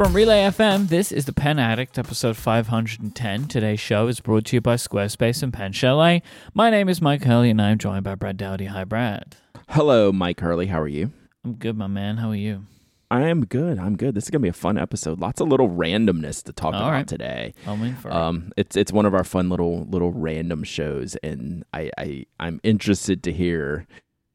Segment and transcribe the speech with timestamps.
[0.00, 3.48] From Relay FM, this is The Pen Addict, episode 510.
[3.48, 6.22] Today's show is brought to you by Squarespace and Pen Chalet.
[6.54, 8.64] My name is Mike Hurley, and I'm joined by Brad Dowdy.
[8.64, 9.36] Hi, Brad.
[9.68, 10.68] Hello, Mike Hurley.
[10.68, 11.12] How are you?
[11.44, 12.16] I'm good, my man.
[12.16, 12.64] How are you?
[13.10, 13.78] I am good.
[13.78, 14.14] I'm good.
[14.14, 15.20] This is gonna be a fun episode.
[15.20, 17.06] Lots of little randomness to talk All about right.
[17.06, 17.52] today.
[17.66, 18.14] I'm in for it.
[18.14, 22.58] Um, it's it's one of our fun little little random shows, and I, I I'm
[22.62, 23.86] interested to hear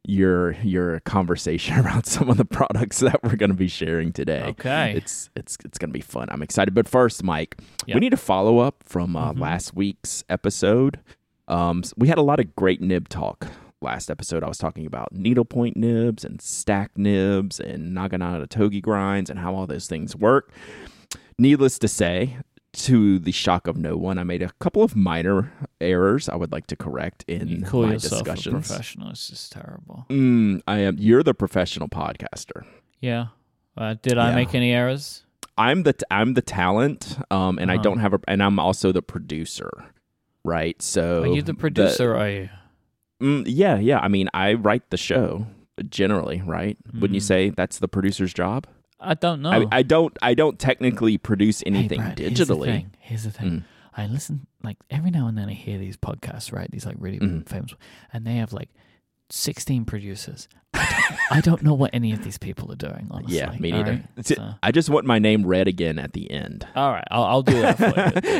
[0.08, 4.44] your your conversation around some of the products that we're gonna be sharing today.
[4.50, 4.94] Okay.
[4.98, 6.28] It's it's it's gonna be fun.
[6.32, 6.74] I'm excited.
[6.74, 7.96] But first, Mike, Yep.
[7.96, 9.40] we need to follow up from uh, Mhm.
[9.40, 11.00] last week's episode.
[11.48, 13.48] Um, we had a lot of great nib talk
[13.82, 14.44] last episode.
[14.44, 19.54] I was talking about needlepoint nibs and stack nibs and naginata togi grinds and how
[19.54, 20.52] all those things work.
[21.38, 22.38] Needless to say,
[22.76, 26.52] to the shock of no one, I made a couple of minor errors I would
[26.52, 28.68] like to correct in you call my yourself a discussions.
[28.68, 29.10] professional.
[29.10, 30.06] It's just terrible.
[30.10, 30.98] Mm, I am.
[31.00, 32.66] You're the professional podcaster.
[33.00, 33.28] Yeah.
[33.78, 34.36] Uh, did I Yeah.
[34.36, 35.24] make any errors?
[35.58, 37.84] I'm the I'm the talent, um, and I Uh-huh.
[37.84, 39.70] don't have a, and I'm also the producer,
[40.44, 40.82] right?
[40.82, 42.12] So Are you the producer?
[42.14, 42.50] or are you?
[43.22, 44.00] mm, yeah, yeah.
[44.00, 45.48] I mean, I write the show
[45.90, 46.78] generally, right?
[46.94, 47.24] Wouldn't you Mm.
[47.28, 48.68] say that's the producer's job?
[49.00, 49.52] I don't know.
[49.52, 52.66] I, I don't I don't technically produce anything hey, Brad, Here's the digitally.
[52.66, 52.92] thing.
[53.00, 53.50] Here's the thing.
[53.52, 53.64] Mm.
[53.98, 56.70] I listen like every now and then I hear these podcasts, right?
[56.72, 57.48] These like really Mhm.
[57.48, 57.74] famous,
[58.14, 58.70] and they have like
[59.30, 60.48] sixteen producers.
[60.74, 63.08] I don't, I don't know what any of these people are doing.
[63.10, 64.04] Honestly, Yeah, me neither.
[64.18, 64.26] right?
[64.26, 66.68] So- I just want my name read again at the end.
[66.76, 67.78] all right, I'll, I'll do that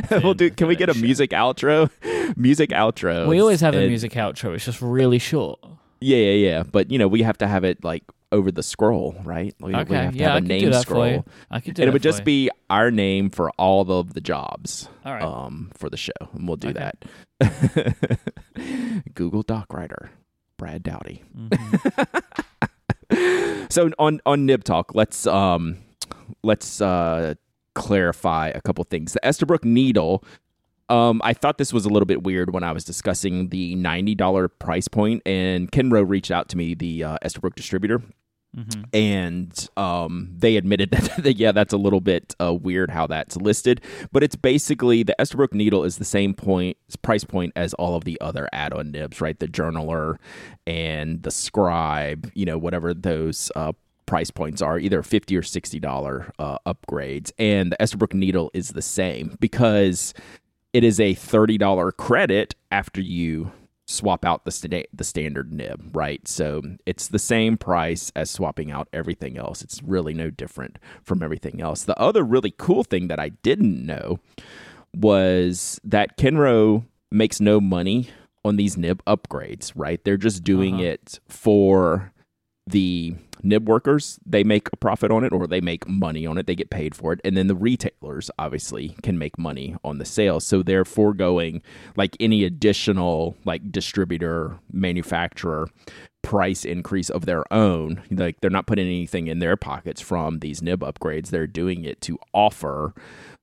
[0.10, 0.22] for you.
[0.24, 0.50] we'll do.
[0.52, 1.02] Can we get a Shit.
[1.04, 1.90] music outro?
[2.36, 3.28] Music outro.
[3.28, 4.54] We always have a music outro.
[4.54, 5.60] It's just really short.
[6.02, 6.64] Yeah, yeah, yeah.
[6.64, 9.54] But you know, we have to have it like over the scroll, right?
[9.60, 11.04] We, we Okay, have to yeah, have I a can name do that scroll.
[11.04, 11.24] for you.
[11.52, 12.26] I could do and it would just you.
[12.26, 15.24] be our name for all of the jobs all right.
[15.24, 16.92] um, for the show, and we'll do Okay.
[17.40, 18.08] that.
[19.14, 20.10] Google Doc Writer,
[20.58, 21.24] Brad Dowdy.
[21.38, 22.22] Mhm.
[23.70, 25.78] So on on Nib Talk, let's um
[26.44, 27.36] let's uh
[27.76, 29.14] clarify a couple things.
[29.14, 30.24] The Esterbrook needle.
[30.90, 34.14] Um, I thought this was a little bit weird when I was discussing the ninety
[34.16, 38.04] dollar price point, and Kenro reached out to me, the uh, Esterbrook distributor,
[38.56, 38.86] Mhm.
[38.94, 43.36] and um, they admitted that, that yeah, that's a little bit uh, weird how that's
[43.36, 43.82] listed.
[44.14, 48.06] But it's basically the Esterbrook needle is the same point price point as all of
[48.06, 49.38] the other add-on nibs, right?
[49.40, 50.18] The journaler
[50.68, 53.74] and the scribe, you know, whatever those uh,
[54.06, 57.32] price points are, either fifty or sixty dollar uh, upgrades.
[57.40, 60.14] And the Esterbrook needle is the same because
[60.76, 63.52] it is a thirty dollar credit after you
[63.88, 66.28] swap out the sta- the standard nib, right?
[66.28, 69.62] So it's the same price as swapping out everything else.
[69.62, 71.84] It's really no different from everything else.
[71.84, 74.20] The other really cool thing that I didn't know
[74.94, 78.10] was that Kenro makes no money
[78.44, 80.04] on these nib upgrades, right?
[80.04, 80.84] They're just doing Uh-huh.
[80.84, 82.12] it for
[82.68, 84.20] the nib workers.
[84.26, 86.48] They make a profit on it or they make money on it.
[86.48, 87.22] They get paid for it.
[87.24, 90.46] And then the retailers obviously can make money on the sales.
[90.46, 91.62] So they're foregoing
[91.96, 95.70] like any additional like distributor, manufacturer
[96.24, 98.02] price increase of their own.
[98.10, 101.30] Like they're not putting anything in their pockets from these nib upgrades.
[101.30, 102.94] They're doing it to offer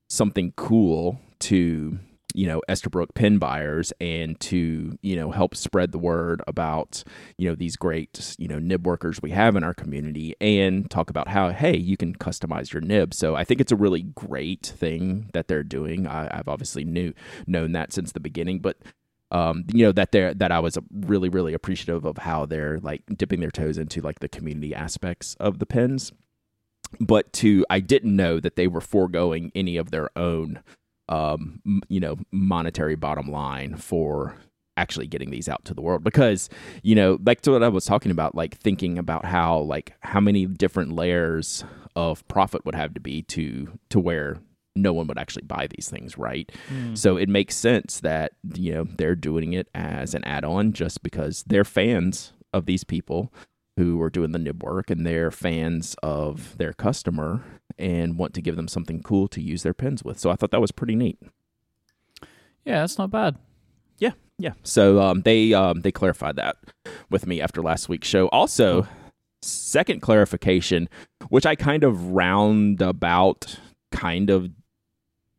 [0.09, 1.99] something cool to
[2.35, 7.05] you know Esterbrook pin buyers and to you know help spread the word about
[7.39, 11.11] you know these great you know nib workers we have in our community and talk
[11.11, 13.15] about how hey you can customize your nib.
[13.15, 16.07] So i think it's a really great thing that they're doing.
[16.07, 17.13] I, i've obviously knew
[17.47, 18.79] known that since the beginning but
[19.33, 23.03] um, you know that they're that I was really really appreciative of how they're like
[23.17, 26.13] dipping their toes into like the community aspects of the pins,
[27.01, 30.61] but to I didn't know that they were foregoing any of their own,
[31.09, 34.37] um, you know, monetary bottom line for
[34.77, 36.03] actually getting these out to the world.
[36.05, 36.49] Because
[36.83, 40.21] you know like to what I was talking about like thinking about how like how
[40.21, 41.65] many different layers
[41.95, 44.39] of profit would have to be to to where
[44.75, 46.51] no one would actually buy these things right?
[46.71, 46.97] Mm.
[46.97, 51.45] so it makes sense that you know they're doing it as an add-on just because
[51.47, 53.31] they're fans of these people
[53.77, 57.43] who are doing the nib work and they're fans of their customer
[57.79, 60.19] and want to give them something cool to use their pens with.
[60.19, 61.19] So I thought that was pretty neat.
[62.65, 63.37] Yeah, that's not bad.
[63.99, 64.13] Yeah.
[64.39, 64.53] Yeah.
[64.63, 66.57] So um, they um, they clarified that
[67.11, 68.29] with me after last week's show.
[68.29, 68.87] Also,
[69.43, 70.89] second clarification,
[71.29, 73.59] which I kind of roundabout
[73.91, 74.51] kind of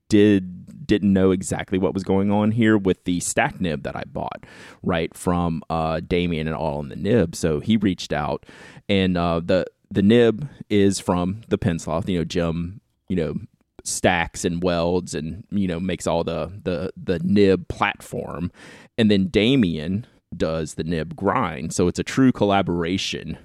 [0.09, 4.03] did didn't know exactly what was going on here with the stack nib that I
[4.05, 4.45] bought
[4.81, 7.35] right from uh, Damien and all in the nib.
[7.35, 8.45] So he reached out,
[8.89, 12.07] and uh, the the nib is from the Pensloth.
[12.09, 12.81] You know, Jim.
[13.09, 13.35] You know,
[13.83, 18.51] stacks and welds and you know makes all the the the nib platform
[18.97, 23.37] and then Damien does the nib grind so it's a true collaboration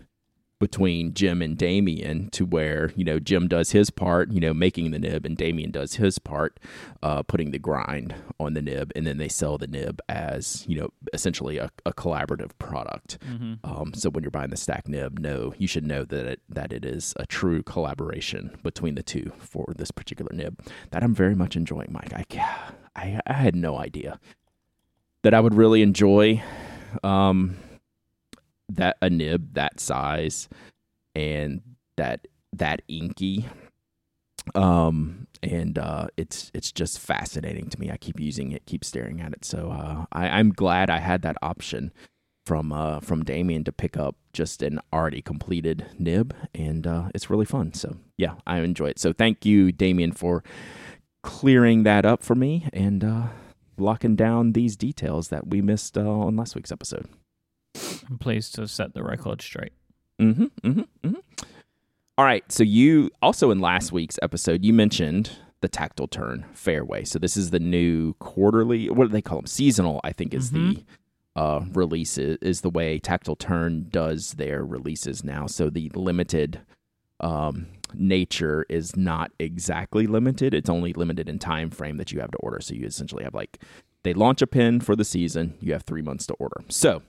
[0.60, 4.90] between Jim and Damien to where, you know, Jim does his part, you know, making
[4.90, 6.58] the nib, and Damien does his part,
[7.02, 10.78] uh, putting the grind on the nib, and then they sell the nib as, you
[10.78, 13.18] know, essentially a, a collaborative product.
[13.20, 13.54] Mm-hmm.
[13.62, 16.72] Um, so when you're buying the stack nib, no, you should know that it, that
[16.72, 20.58] it is a true collaboration between the two for this particular nib
[20.90, 22.12] that I'm very much enjoying, Mike.
[22.12, 22.24] I,
[22.96, 24.18] I, I had no idea
[25.22, 26.42] that I would really enjoy
[27.02, 27.56] um,
[28.68, 30.48] that a nib that size
[31.14, 31.62] and
[31.96, 33.46] that that inky
[34.54, 37.90] um and uh it's it's just fascinating to me.
[37.90, 39.44] I keep using it keep staring at it.
[39.44, 41.92] So uh I, i'm glad i had that option
[42.46, 47.30] from uh from damien to pick up just an already completed nib and uh it's
[47.30, 47.74] really fun.
[47.74, 48.98] So yeah i enjoy it.
[48.98, 50.42] So thank you damien for
[51.22, 53.26] clearing that up for me and uh
[53.76, 57.06] locking down these details that we missed uh, on last week's episode
[58.08, 59.72] I'm pleased to set the record straight.
[60.20, 60.44] Mm-hmm.
[60.44, 60.80] Mm-hmm.
[60.80, 61.46] Mm-hmm.
[62.16, 62.50] All right.
[62.50, 65.30] So you also in last week's episode you mentioned
[65.60, 67.04] the tactile turn fairway.
[67.04, 68.88] So this is the new quarterly.
[68.90, 69.46] What do they call them?
[69.46, 70.00] Seasonal.
[70.04, 70.84] I think is the
[71.36, 75.46] uh, release is, is the way tactile turn does their releases now.
[75.46, 76.60] So the limited
[77.20, 80.54] um, nature is not exactly limited.
[80.54, 82.60] It's only limited in time frame that you have to order.
[82.60, 83.58] So you essentially have like
[84.02, 85.54] they launch a pin for the season.
[85.60, 86.60] You have three months to order.
[86.68, 87.02] So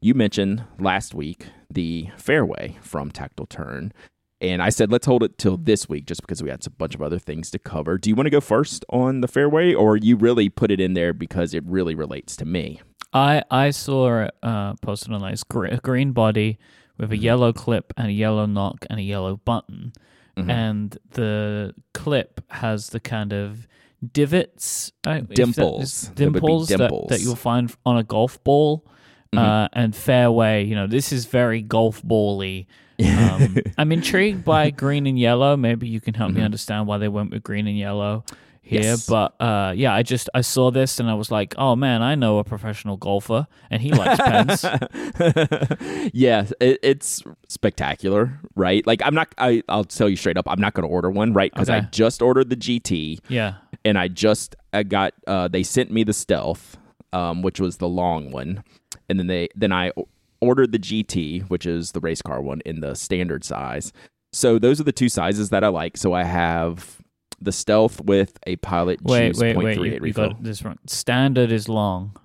[0.00, 3.92] you mentioned last week the fairway from Tactile Turn.
[4.40, 6.94] And I said, let's hold it till this week just because we had a bunch
[6.94, 7.96] of other things to cover.
[7.96, 10.92] Do you want to go first on the fairway or you really put it in
[10.94, 12.80] there because it really relates to me?
[13.14, 16.58] I I saw uh, posted on this gr- green body
[16.98, 19.92] with a yellow clip and a yellow knock and a yellow button,
[20.36, 20.50] Mhm.
[20.50, 23.66] and the clip has the kind of
[24.12, 26.10] divots, if that Dimples.
[26.14, 28.84] There would be dimples, that- That, you'll find on a golf ball.
[29.34, 29.38] Mhm.
[29.38, 32.66] Uh, and fairway, you know, this is very golf bally.
[33.04, 35.56] Um, I'm intrigued by green and yellow.
[35.56, 36.44] Maybe you can help me Mhm.
[36.44, 38.24] understand why they went with green and yellow
[38.62, 38.80] here.
[38.82, 39.06] Yes.
[39.06, 42.14] But uh, yeah, I just I saw this and I was like, oh man, I
[42.14, 44.64] know a professional golfer and he likes pens.
[46.12, 48.86] yeah, it, it's spectacular, right?
[48.86, 49.34] Like I'm not.
[49.38, 51.52] I, I'll tell you straight up, I'm not going to order one, right?
[51.52, 53.54] Because I just ordered the GT, Yeah.
[53.84, 55.14] and I just I got.
[55.26, 56.76] Uh, they sent me the Stealth,
[57.12, 58.62] um, which was the long one,
[59.08, 59.92] and then they then I
[60.40, 63.92] ordered the GT, which is the race car one, in the standard size.
[64.32, 65.96] So those are the two sizes that I like.
[65.96, 67.00] So I have
[67.40, 69.78] the Stealth with a Pilot Wait, Juice wait, wait.
[69.78, 70.28] 0.38 You, you refill.
[70.30, 70.78] got this wrong.
[70.86, 72.16] Standard is long.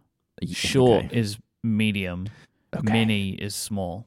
[0.51, 1.17] Short okay.
[1.17, 2.27] is medium.
[2.75, 2.91] Okay.
[2.91, 4.05] Mini is small.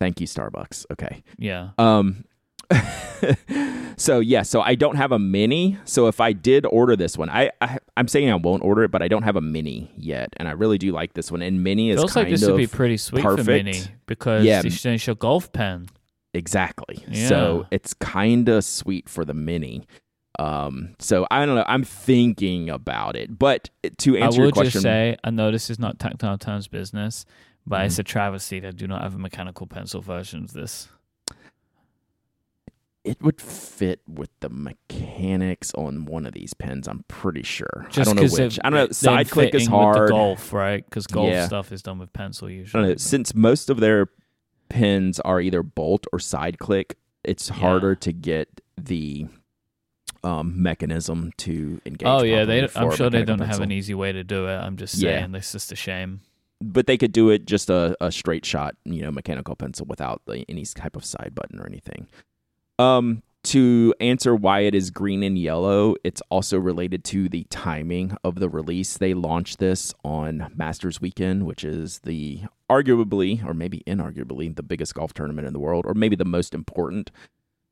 [0.00, 0.86] Thank you, Starbucks.
[0.92, 1.22] Okay.
[1.38, 1.70] Yeah.
[1.78, 2.24] Um
[3.96, 5.78] so yeah, so I don't have a mini.
[5.84, 8.90] So if I did order this one, I, I I'm saying I won't order it,
[8.90, 11.42] but I don't have a mini yet, and I really do like this one.
[11.42, 13.64] And mini is Feels like this of would be pretty sweet for perfect.
[13.64, 14.62] Mini because Yeah.
[14.64, 15.86] it's it's your golf pen.
[16.32, 17.04] exactly.
[17.08, 17.28] Yeah.
[17.28, 19.86] So it's kind of sweet for the mini.
[20.38, 21.64] Um, so I don't know.
[21.68, 25.78] I'm thinking about it, but to answer your question, just say, I know this is
[25.78, 27.24] not Tactile Turns business,
[27.64, 27.86] but Mhm.
[27.86, 30.88] it's a travesty that I do not have a mechanical pencil version of this.
[33.04, 36.88] It would fit with the mechanics on one of these pens.
[36.88, 37.86] I'm pretty sure.
[37.90, 38.58] Just I don't know which.
[38.64, 38.92] I don't know.
[38.92, 40.08] Side click is fitting with hard.
[40.08, 40.84] the golf, right?
[40.84, 41.46] Because golf Yeah.
[41.46, 42.88] stuff is done with pencil I don't usually.
[42.88, 42.94] know.
[42.96, 44.08] Since most of their
[44.70, 47.56] pens are either bolt or side click, it's Yeah.
[47.56, 49.26] harder to get the
[50.22, 52.06] um, mechanism to engage.
[52.08, 52.66] oh yeah, they.
[52.74, 54.54] I'm sure they don't have an easy way to do it.
[54.56, 55.18] I'm just Yeah.
[55.20, 56.20] saying, this is just a shame.
[56.62, 60.22] But they could do it just a, a straight shot, you know, mechanical pencil without
[60.24, 62.06] the, any type of side button or anything.
[62.78, 68.16] Um, to answer why it is green and yellow, it's also related to the timing
[68.24, 68.96] of the release.
[68.96, 72.40] They launched this on Masters Weekend, which is the
[72.70, 76.54] arguably, or maybe inarguably, the biggest golf tournament in the world, or maybe the most
[76.54, 77.10] important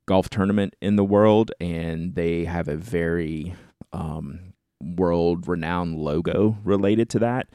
[0.05, 1.51] golf tournament in the world.
[1.59, 3.55] And they have a very
[3.91, 7.47] um, world renowned logo related to that.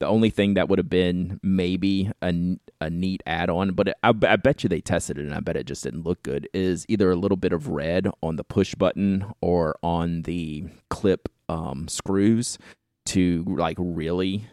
[0.00, 2.34] The only thing that would have been maybe a,
[2.80, 5.56] a neat add on, but I, I bet you they tested it and I bet
[5.56, 8.74] it just didn't look good, is either a little bit of red on the push
[8.74, 12.58] button or on the clip um, screws
[13.06, 14.46] to like really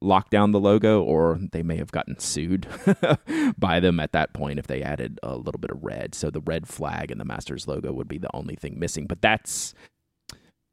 [0.00, 2.66] lock down the logo, or they may have gotten sued
[3.58, 6.14] by them at that point if they added a little bit of red.
[6.14, 9.22] So the red flag and the Masters logo would be the only thing missing, but
[9.22, 9.74] that's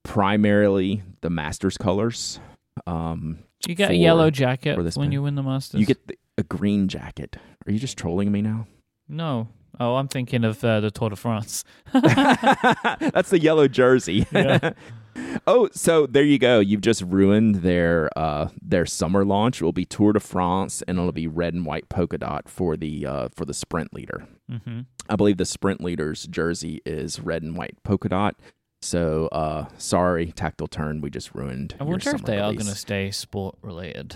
[0.03, 2.39] primarily the Masters colors.
[2.87, 5.11] Um, You get a yellow jacket when pen.
[5.11, 5.79] you win the Masters.
[5.79, 7.37] you get the, a green jacket.
[7.67, 8.67] Are you just trolling me now?
[9.07, 9.49] no.
[9.79, 11.63] Oh, I'm thinking of uh, the Tour de France.
[11.93, 14.25] That's the yellow jersey.
[14.33, 14.71] Yeah.
[15.47, 16.59] oh, so there you go.
[16.59, 19.61] You've just ruined their uh, their summer launch.
[19.61, 22.75] It will be Tour de France, and it'll be red and white polka dot for
[22.77, 24.27] the uh, for the sprint leader.
[24.51, 24.81] Mm-hmm.
[25.09, 28.35] I believe the sprint leader's jersey is red and white polka dot.
[28.81, 31.01] So uh, sorry, tactile turn.
[31.01, 31.75] We just ruined.
[31.79, 32.63] I wonder if they are release.
[32.63, 34.15] going to stay sport related.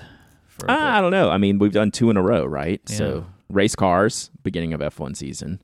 [0.68, 1.30] Ah, I don't know.
[1.30, 2.82] I mean, we've done two in a row, right?
[2.88, 2.96] Yeah.
[2.96, 5.62] So race cars, beginning of F1 season.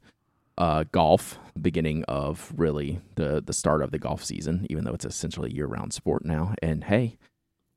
[0.58, 5.06] Uh, golf, beginning of really the the start of the golf season, even though it's
[5.06, 6.54] essentially year round sport now.
[6.62, 7.18] And hey,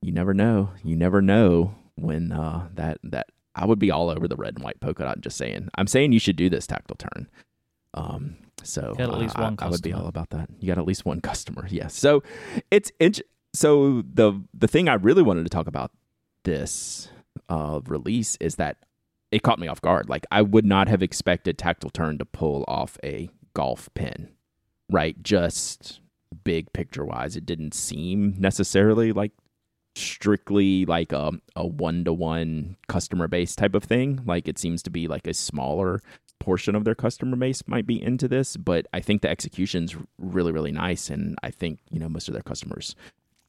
[0.01, 0.71] you never know.
[0.83, 4.65] You never know when uh, that that I would be all over the red and
[4.65, 5.21] white polka dot.
[5.21, 7.29] Just saying, I'm saying you should do this tactile turn.
[7.95, 10.49] Um, so Got at least uh, one I, I would be all about that.
[10.61, 11.95] You got at least one customer, yes.
[11.95, 12.23] So
[12.71, 13.23] it's int-
[13.55, 15.93] so the the thing I really wanted to talk about
[16.45, 17.09] this
[17.49, 18.79] uh, release is that
[19.31, 20.09] it caught me off guard.
[20.09, 24.29] Like I would not have expected Tactile Turn to pull off a golf pin,
[24.91, 25.21] right?
[25.23, 26.01] Just
[26.45, 29.33] big picture wise, it didn't seem necessarily like
[29.95, 34.23] strictly like a a one to one customer base type of thing.
[34.25, 36.01] Like it seems to be like a smaller
[36.43, 40.53] portion of their customer base might be into this, but I think the execution's really
[40.53, 42.97] really nice, and I think you know most of their customers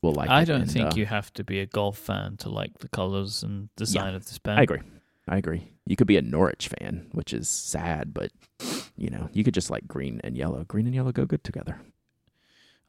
[0.02, 0.30] will like.
[0.30, 0.34] It.
[0.34, 2.90] I don't and, think uh, you have to be a golf fan to like the
[2.90, 4.60] colors and design of this pen.
[4.60, 4.82] I agree.
[5.28, 5.72] I agree.
[5.86, 8.32] You could be a Norwich fan, which is sad, but
[8.96, 10.64] you know, you could just like green and yellow.
[10.66, 11.80] Green and yellow go good together.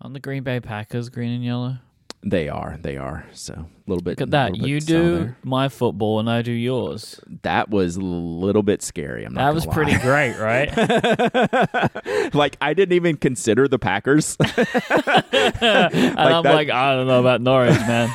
[0.01, 1.79] On the Green Bay Packers, green and yellow.
[2.27, 2.79] They are.
[2.81, 3.27] They are.
[3.35, 4.13] So a little bit.
[4.13, 4.57] Look at that.
[4.57, 7.21] You do my football and I do yours.
[7.43, 9.25] That was a little bit scary.
[9.25, 9.45] I'm not.
[9.45, 12.35] That was gonna pretty great, right?
[12.35, 14.37] like I didn't even consider the Packers.
[14.41, 18.11] and I'm that- like, I don't know about Norwich, man.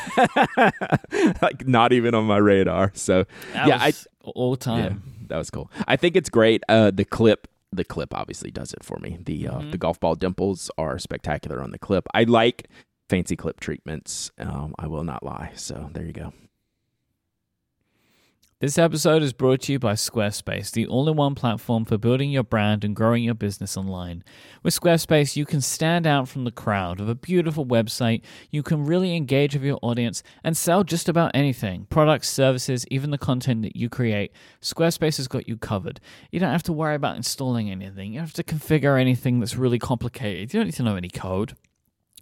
[1.42, 2.92] like not even on my radar.
[2.96, 5.04] So That Yeah, I- was all time.
[5.20, 5.72] Yeah, that was cool.
[5.88, 6.64] I think it's great.
[6.70, 9.20] Uh, the clip, the clip obviously does it for me.
[9.24, 9.72] The uh, Mhm.
[9.72, 12.08] the golf ball dimples are spectacular on the clip.
[12.14, 12.68] I like
[13.10, 14.32] fancy clip treatments.
[14.38, 15.52] Um, I will not lie.
[15.56, 16.32] So there you go.
[18.62, 22.30] This episode is brought to you by Squarespace, the all in one platform for building
[22.30, 24.22] your brand and growing your business online.
[24.64, 28.22] With Squarespace, you can stand out from the crowd of a beautiful website.
[28.52, 33.12] You can really engage with your audience and sell just about anything products, services, even
[33.12, 34.34] the content that you create.
[34.62, 36.02] Squarespace has got you covered.
[36.30, 39.56] You don't have to worry about installing anything, you don't have to configure anything that's
[39.56, 40.54] really complicated.
[40.54, 41.56] You don't need to know any code.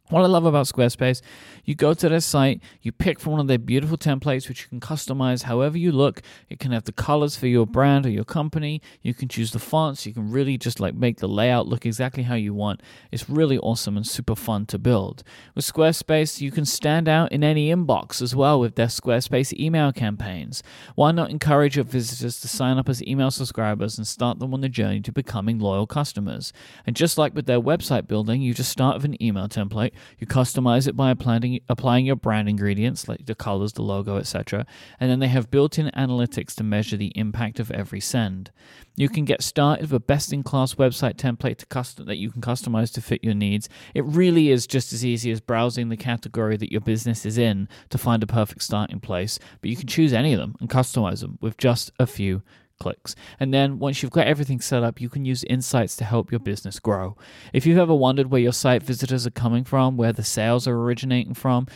[0.09, 1.21] What I love about Squarespace,
[1.65, 4.69] you go to their site, you pick from one of their beautiful templates, which you
[4.69, 6.21] can customize however you look.
[6.47, 8.81] It can have the colors for your brand or your company.
[9.01, 10.05] You can choose the fonts.
[10.05, 12.81] You can really just like make the layout look exactly how you want.
[13.11, 15.25] It's really awesome and super fun to build.
[15.55, 19.91] With Squarespace, you can stand out in any inbox as well with their Squarespace email
[19.91, 20.63] campaigns.
[20.95, 24.61] Why not encourage your visitors to sign up as email subscribers and start them on
[24.61, 26.53] the journey to becoming loyal customers?
[26.85, 30.27] And just like with their website building, you just start with an email template, you
[30.27, 34.65] customize it by applying, applying your brand ingredients like the colors, the logo, etc.
[34.99, 38.51] And then they have built in analytics to measure the impact of every send.
[38.95, 42.31] You can get started with a best in class website template to custom that you
[42.31, 43.69] can customize to fit your needs.
[43.93, 47.69] It really is just as easy as browsing the category that your business is in
[47.89, 51.21] to find a perfect starting place, but you can choose any of them and customize
[51.21, 52.41] them with just a few
[52.79, 53.15] clicks.
[53.39, 56.39] And then once you've got everything set up, you can use insights to help your
[56.39, 57.17] business grow.
[57.53, 60.75] If you've ever wondered where your site visitors are coming from, where the sales are
[60.77, 61.67] originating from,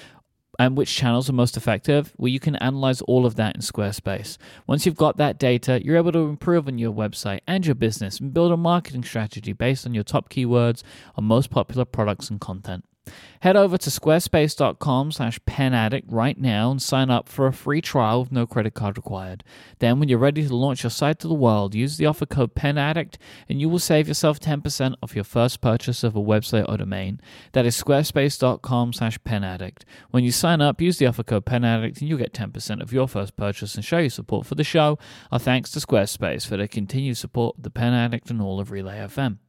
[0.59, 4.37] and which channels are most effective, well, you can analyze all of that in Squarespace.
[4.67, 8.19] Once you've got that data, you're able to improve on your website and your business
[8.19, 10.83] and build a marketing strategy based on your top keywords
[11.15, 12.85] on most popular products and content.
[13.41, 18.21] Head over to squarespace.com slash penaddict right now and sign up for a free trial
[18.21, 19.43] with no credit card required.
[19.79, 22.53] Then when you're ready to launch your site to the world, use the offer code
[22.53, 23.15] penaddict
[23.49, 27.19] and you will save yourself 10% off your first purchase of a website or domain.
[27.53, 29.83] That is squarespace.com slash penaddict.
[30.11, 33.07] When you sign up, use the offer code penaddict and you'll get 10% of your
[33.07, 34.99] first purchase and show your support for the show.
[35.31, 38.69] Our thanks to Squarespace for their continued support of the Pen Addict and all of
[38.69, 39.39] Relay FM.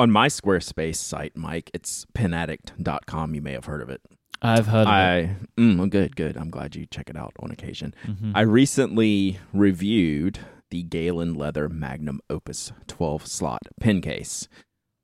[0.00, 3.34] On my Squarespace site, Mike, it's penaddict.com.
[3.34, 4.00] You may have heard of it.
[4.40, 4.90] I've heard of it.
[4.90, 6.38] I mm, good, good.
[6.38, 7.92] I'm glad you check it out on occasion.
[8.06, 8.32] Mhm.
[8.34, 10.38] I recently reviewed
[10.70, 14.48] the Galen Leather Magnum Opus 12 slot pen case.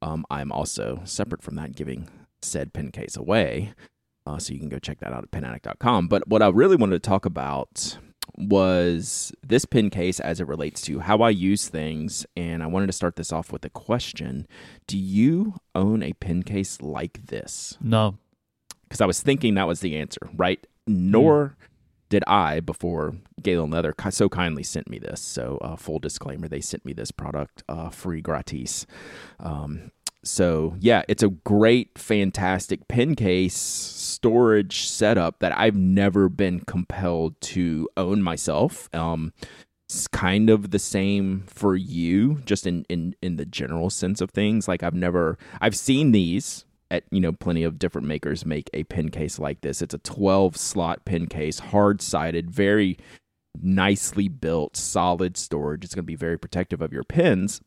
[0.00, 2.09] Um, I'm also separate from that giving
[2.41, 3.75] said pen case away,
[4.25, 6.09] uh, so you can go check that out at penaddict.com.
[6.09, 7.99] But what I really wanted to talk about
[8.37, 12.87] was this pin case as it relates to how I use things, and I wanted
[12.87, 14.47] to start this off with a question:
[14.87, 17.76] Do you own a pin case like this?
[17.81, 18.19] no.
[18.83, 20.64] because I was thinking that was the answer, right?
[20.87, 21.57] Nor
[22.09, 25.21] did I before Galen Leather so kindly sent me this.
[25.21, 28.87] So, uh, full disclaimer, they sent me this product uh, free gratis.
[29.40, 29.90] Um,
[30.26, 37.40] So yeah, it's a great, fantastic pen case storage setup that I've never been compelled
[37.42, 38.88] to own myself.
[38.95, 39.33] Um,
[39.88, 44.30] it's kind of the same for you, just in in in the general sense of
[44.30, 44.66] things.
[44.66, 48.83] Like I've never, I've seen these at you know plenty of different makers make a
[48.85, 49.83] pen case like this.
[49.83, 52.99] It's a 12 slot pen case, hard sided, very
[53.62, 55.85] nicely built, solid storage.
[55.85, 57.61] It's going to be very protective of your pens.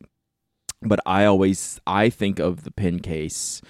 [0.82, 3.62] But I always I think of the pen case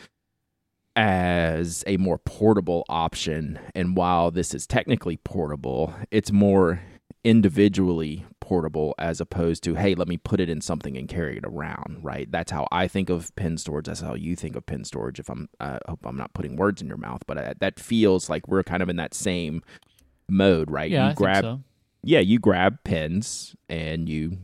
[0.95, 3.59] as a more portable option.
[3.73, 6.81] And while this is technically portable, it's more
[7.23, 11.43] individually portable as opposed to hey let me put it in something and carry it
[11.45, 12.31] around right?
[12.31, 13.85] That's how i think of pen storage.
[13.87, 16.81] That's how you think of pen storage if i'm i hope i'm not putting words
[16.81, 19.61] in your mouth but I, that feels like we're kind of in that same
[20.29, 20.89] mode right?
[20.89, 21.61] Yeah, you I grab so.
[22.03, 24.37] yeah, you grab pens and you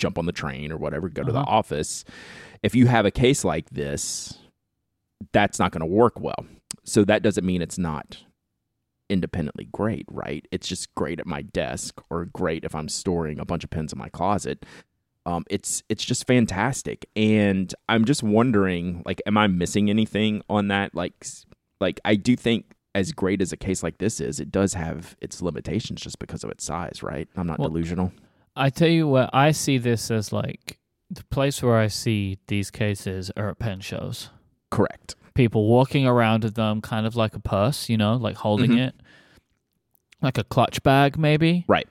[0.00, 1.50] jump on the train or whatever, go to the Uh-huh.
[1.58, 2.04] office.
[2.62, 4.38] If you have a case like this,
[5.32, 6.44] that's not going to work well.
[6.84, 8.18] So that doesn't mean it's not
[9.08, 10.46] independently great, right?
[10.50, 13.92] It's just great at my desk or great if I'm storing a bunch of pens
[13.92, 14.64] in my closet.
[15.26, 20.68] Um, it's it's just fantastic, and I'm just wondering, like, am I missing anything on
[20.68, 20.94] that?
[20.94, 21.26] Like,
[21.78, 25.16] like I do think as great as a case like this is, it does have
[25.20, 27.28] its limitations just because of its size, right?
[27.36, 28.12] I'm not Well- delusional.
[28.56, 30.78] I tell you what, I see this as like
[31.10, 34.30] the place where I see these cases are at pen shows.
[34.70, 35.14] Correct.
[35.34, 38.88] People walking around with them, kind of like a purse, you know, like holding Mhm.
[38.88, 38.94] it,
[40.20, 41.64] like a clutch bag, maybe.
[41.66, 41.88] Right.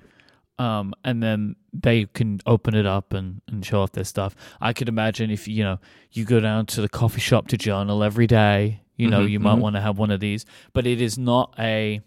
[0.57, 4.35] Um, and then they can open it up and, and show off their stuff.
[4.59, 5.79] I could imagine if you know
[6.11, 9.39] you go down to the coffee shop to journal every day, you know, Mhm, you
[9.39, 9.61] might mhm.
[9.61, 10.45] want to have one of these.
[10.73, 12.01] But it is not a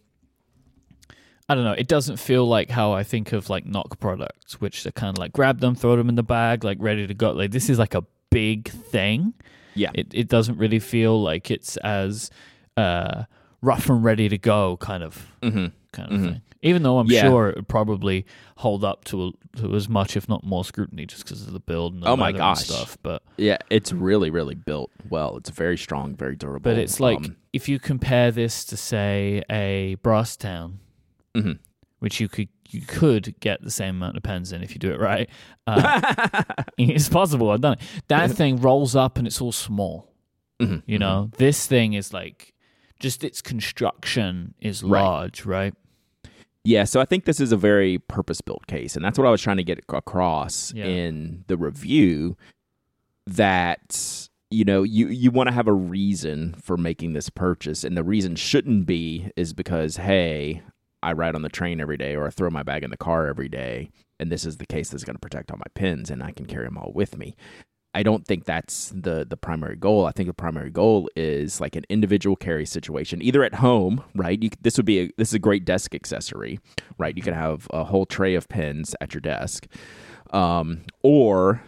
[1.52, 1.72] I don't know.
[1.72, 5.18] It doesn't feel like how I think of like knock products, which are kind of
[5.18, 7.32] like grab them, throw them in the bag, like ready to go.
[7.32, 9.34] Like this is like a big thing.
[9.74, 9.90] Yeah.
[9.94, 12.30] It it doesn't really feel like it's as
[12.76, 13.24] uh,
[13.60, 15.66] rough and ready to go kind of Mm-hmm.
[15.92, 16.24] kind of Mhm.
[16.32, 16.42] thing.
[16.64, 17.22] Even though I'm Yeah.
[17.22, 18.24] sure it would probably
[18.56, 21.92] hold up to to as much, if not more, scrutiny just because of the build
[21.92, 22.60] and the Oh my gosh.
[22.64, 22.96] stuff.
[23.02, 25.36] But Yeah, it's really, really built well.
[25.36, 26.70] It's very strong, very durable.
[26.70, 30.78] but it's like Um, if you compare this to say a Brasstown,
[31.36, 31.58] Mhm.
[32.00, 34.90] which you could you could get the same amount of pens in if you do
[34.92, 35.28] it right.
[35.66, 36.42] Uh,
[36.78, 37.50] it's possible.
[37.50, 37.80] I've done it.
[38.08, 40.12] That thing rolls up and it's all small.
[40.60, 41.00] Mhm, You mhm.
[41.00, 42.52] know, this thing is like
[42.98, 45.74] just its construction is large, right?
[46.64, 49.30] Yeah, so I think this is a very purpose built case, and that's what I
[49.30, 50.84] was trying to get across Yeah.
[50.86, 52.36] in the review.
[53.26, 57.96] That you know, you you want to have a reason for making this purchase, and
[57.96, 60.62] the reason shouldn't be is because hey,
[61.02, 63.26] I ride on the train every day, or I throw my bag in the car
[63.26, 66.22] every day, and this is the case that's going to protect all my pins, and
[66.22, 67.36] I can carry them all with me.
[67.94, 70.06] I don't think that's the the primary goal.
[70.06, 74.42] I think the primary goal is like an individual carry situation, either at home, right?
[74.42, 76.58] You, this would be a, this is a great desk accessory,
[76.96, 77.14] right?
[77.16, 79.66] You could have a whole tray of pins at your desk,
[80.32, 81.62] um, or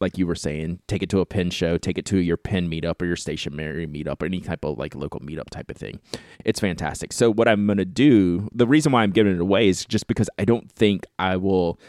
[0.00, 2.70] like you were saying, take it to a pin show, take it to your pin
[2.70, 6.00] meetup or your stationary meetup or any type of like local meetup type of thing.
[6.44, 7.12] It's fantastic.
[7.12, 10.30] So what I'm gonna do, the reason why I'm giving it away is just because
[10.38, 11.80] I don't think I will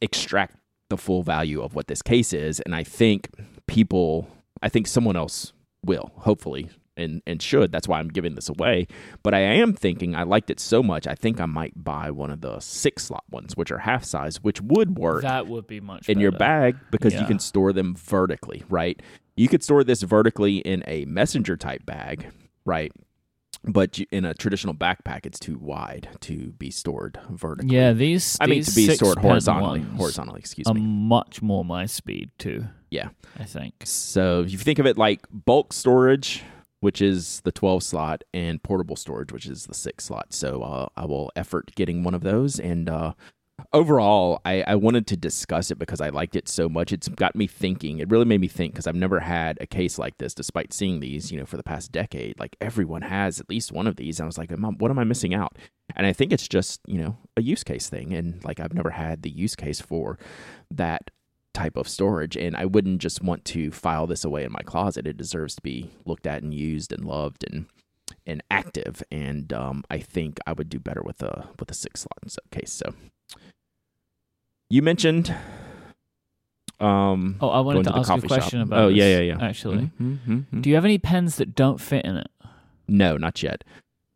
[0.00, 0.56] extract
[0.90, 3.30] the full value of what this case is, and I think
[3.66, 4.28] people,
[4.62, 5.52] I think someone else
[5.84, 6.68] will, hopefully,
[7.00, 7.72] and and should.
[7.72, 8.86] That's why I'm giving this away.
[9.22, 12.30] But I am thinking I liked it so much, I think I might buy one
[12.30, 15.80] of the six slot ones, which are half size, which would work That would be
[15.80, 19.00] much in your bag because you can store them vertically, right?
[19.36, 22.26] You could store this vertically in a messenger type bag,
[22.64, 22.92] right?
[23.64, 27.76] But in a traditional backpack, it's too wide to be stored vertically.
[27.76, 28.38] Yeah, these.
[28.40, 29.80] I mean to be stored horizontally.
[29.80, 30.80] Horizontally, excuse Are me.
[30.80, 32.66] much more my speed too.
[32.90, 33.10] Yeah.
[33.38, 33.74] I think.
[33.84, 36.42] So if you think of it like bulk storage,
[36.80, 40.32] which is the 12 slot, and portable storage, which is the six slot.
[40.32, 42.58] So uh, I will effort getting one of those.
[42.58, 43.12] And uh,
[43.72, 46.92] overall, I, I wanted to discuss it because I liked it so much.
[46.92, 47.98] It's got me thinking.
[47.98, 51.00] It really made me think because I've never had a case like this, despite seeing
[51.00, 52.38] these, you know, for the past decade.
[52.40, 54.18] Like everyone has at least one of these.
[54.18, 55.58] And I was like, "Am I- what am I missing out?
[55.96, 58.14] And I think it's just, you know, a use case thing.
[58.14, 60.18] And like I've never had the use case for
[60.70, 61.10] that
[61.52, 65.06] type of storage and I wouldn't just want to file this away in my closet.
[65.06, 67.66] It deserves to be looked at and used and loved and
[68.26, 69.02] and active.
[69.10, 72.72] And um, I think I would do better with a with a six slot case.
[72.72, 72.94] So
[74.68, 75.34] you mentioned
[76.78, 78.68] um Oh, I wanted to, to ask you a question shop.
[78.68, 78.78] about.
[78.84, 79.38] Oh, yeah, yeah, yeah.
[79.40, 80.62] Actually, mhm, mhm, mhm.
[80.62, 82.28] do you have any pens that don't fit in it?
[82.88, 83.62] no, not yet.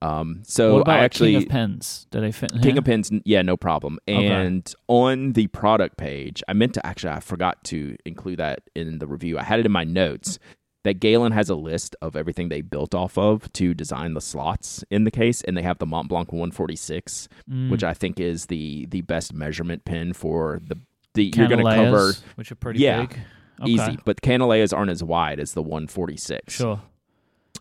[0.04, 2.06] Um so I actually King of Pens?
[2.10, 2.78] Do I fit in King here?
[2.78, 3.98] of Pins, yeah, no problem.
[4.08, 4.26] Okay.
[4.26, 8.98] And on the product page, I meant to actually, I forgot to include that in
[8.98, 9.38] the review.
[9.38, 10.38] I had it in my notes.
[10.84, 14.84] that Galen has a list of everything they built off of to design the slots
[14.90, 17.70] in the case, and they have the Mont Blanc 146, Mm.
[17.70, 20.76] which I think is the the best measurement pin for the
[21.14, 23.18] the you're going to cover which are pretty Yeah, big.
[23.62, 23.70] Okay.
[23.70, 26.52] easy, but Kanileas aren't as wide as the 146.
[26.52, 26.82] Sure.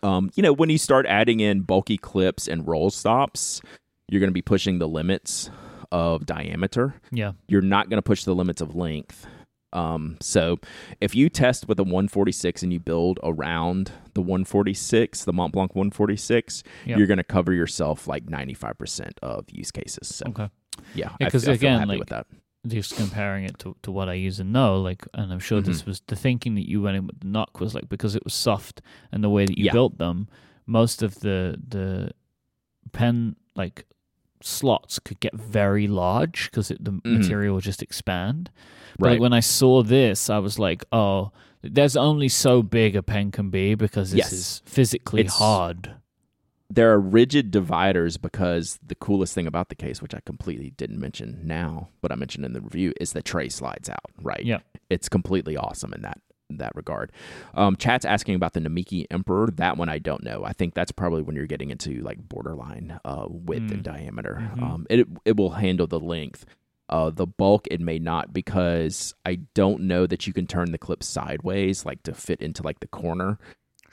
[0.03, 3.61] Um, you know, when you start adding in bulky clips and roll stops,
[4.09, 5.49] you're going to be pushing the limits
[5.91, 6.95] of diameter.
[7.11, 7.33] Yeah.
[7.47, 9.25] You're not going to push the limits of length.
[9.71, 10.57] Um, so
[11.01, 15.73] if you test with a 146 and you build around the 146, the Mont Blanc
[15.75, 16.97] 146, Yep.
[16.97, 20.07] you're going to cover yourself like 95% of use cases.
[20.15, 20.49] So Okay.
[20.93, 22.27] yeah, Yeah, I 'cause f- I feel again, happy like, with that.
[22.65, 25.69] Just comparing it to, to what I use and know, like, and I'm sure Mm-hmm.
[25.71, 28.23] this was the thinking that you went in with the knock was like because it
[28.23, 29.73] was soft and the way that you Yeah.
[29.73, 30.28] built them,
[30.65, 32.12] most of the the
[32.93, 33.86] pen like
[34.41, 37.17] slots could get very large because the Mhm.
[37.17, 38.49] material would just expand.
[38.97, 39.19] But like, Right.
[39.21, 43.49] when I saw this, I was like, oh, there's only so big a pen can
[43.49, 44.32] be because this Yes.
[44.34, 45.95] is physically It's- hard.
[46.73, 50.99] There are rigid dividers because the coolest thing about the case, which I completely didn't
[50.99, 54.12] mention now, but I mentioned in the review, is the tray slides out.
[54.21, 54.43] Right.
[54.43, 54.59] Yeah.
[54.89, 57.12] It's completely awesome in that in that regard.
[57.53, 59.47] Um, chat's asking about the Namiki Emperor.
[59.47, 60.43] That one I don't know.
[60.43, 64.51] I think that's probably when you're getting into like borderline uh, width and diameter.
[64.55, 64.63] Mhm.
[64.63, 66.45] Um, it it will handle the length.
[66.89, 70.77] Uh, the bulk it may not because I don't know that you can turn the
[70.77, 73.39] clip sideways like to fit into like the corner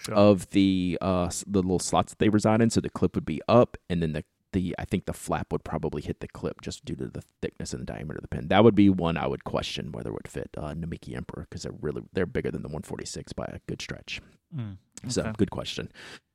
[0.02, 0.14] Sure.
[0.14, 2.70] of the uh the little slots that they reside in.
[2.70, 5.62] So the clip would be up, and then the the I think the flap would
[5.62, 8.48] probably hit the clip just due to the thickness and the diameter of the pin.
[8.48, 11.62] That would be one I would question whether it would fit uh, Namiki Emperor because
[11.62, 14.20] they're really they're bigger than the 146 by a good stretch.
[14.56, 15.92] Mm, So good question,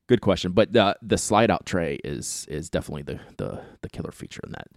[0.07, 0.51] good question.
[0.53, 4.51] But the the slide out tray is is definitely the the the killer feature in
[4.53, 4.67] that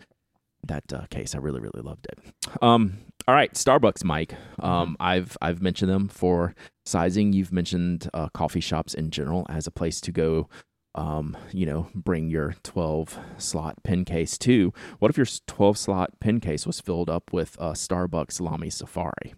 [0.66, 1.34] that uh, case.
[1.34, 2.18] I really really loved it.
[2.62, 2.98] Um,
[3.28, 4.34] all right, Starbucks, Mike.
[4.58, 6.54] Um, I've I've mentioned them for
[6.86, 7.34] sizing.
[7.34, 10.48] You've mentioned uh, coffee shops in general as a place to go.
[10.94, 14.72] Um, you know, bring your 12 slot pen case to.
[14.98, 19.34] What if your 12 slot pen case was filled up with uh, Starbucks Lamy Safari?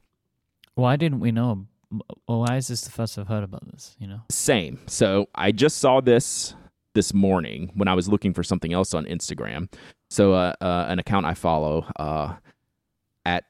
[0.77, 1.67] Why didn't we know?
[2.29, 3.97] Well, why is this the first I've heard about this?
[3.99, 4.21] You know.
[4.31, 4.79] Same.
[4.87, 6.55] So I just saw this
[6.95, 9.69] this morning when I was looking for something else on Instagram.
[10.11, 12.37] So uh, uh, an account I follow uh,
[13.25, 13.45] at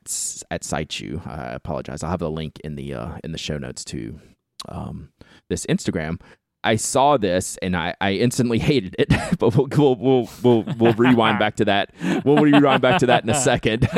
[0.51, 1.27] at Siteu.
[1.27, 2.03] I apologize.
[2.03, 4.21] I'll have the link in the uh, in the show notes to
[4.69, 5.11] um,
[5.49, 6.21] this Instagram.
[6.63, 10.93] I saw this and I, I instantly hated it, but we'll, we'll we'll we'll we'll
[10.95, 11.93] rewind back to that.
[12.25, 13.89] We'll rewind back to that in a second.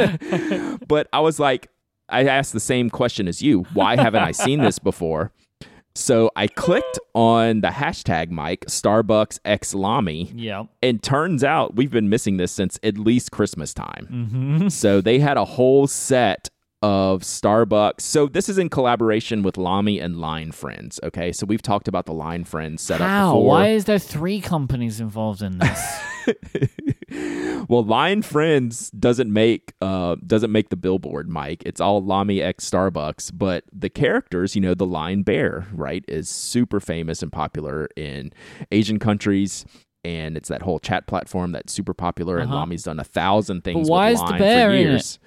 [0.89, 1.69] but I was like,
[2.09, 3.63] I asked the same question as you.
[3.73, 5.33] Why haven't I seen this before?
[5.95, 10.65] So I clicked on the hashtag Mike Starbucks X Lamy, Yeah.
[10.83, 14.09] and turns out we've been missing this since at least Christmas time.
[14.11, 14.69] Mm-hmm.
[14.69, 16.49] So they had a whole set
[16.83, 18.01] of Starbucks.
[18.01, 20.99] So this is in collaboration with Lamy and Line Friends.
[21.05, 23.33] Okay, so we've talked about the Line Friends setup How?
[23.35, 23.47] before.
[23.47, 26.01] Why is there three companies involved in this?
[27.69, 31.63] well, Line Friends doesn't make uh doesn't make the billboard, Mike.
[31.67, 36.29] It's all Lamy X Starbucks, but the characters, you know, the Line Bear, right, is
[36.29, 38.33] super famous and popular in
[38.71, 39.65] Asian countries.
[40.05, 42.61] And it's that whole chat platform that's super popular, and Uh-huh.
[42.61, 43.89] Lamy's done a thousand things.
[43.89, 44.91] why with is the bear for in it?
[44.91, 45.19] years.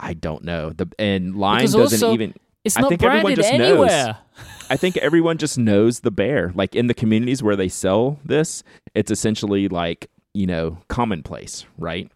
[0.00, 0.70] I don't know.
[0.70, 2.34] The and Line Because doesn't also- even.
[2.64, 3.90] It's I not think everyone branded just knows.
[3.90, 4.16] anywhere.
[4.70, 6.50] I think everyone just knows the bear.
[6.54, 8.64] Like in the communities where they sell this,
[8.94, 12.10] it's essentially like, you know, commonplace, right?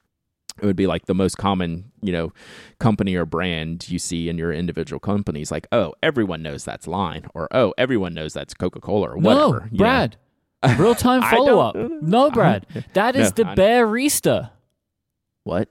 [0.60, 2.32] It would be like the most common, you know,
[2.80, 5.52] company or brand you see in your individual companies.
[5.52, 9.50] Like, oh, everyone knows that's Line, or oh, everyone knows that's Coca Cola, or No,
[9.50, 9.68] whatever.
[9.70, 9.78] know?
[9.78, 10.16] Brad.
[10.78, 11.76] Real time follow up.
[12.02, 12.66] No, Brad.
[12.94, 14.50] That is No, the I- Barista.
[15.44, 15.68] What?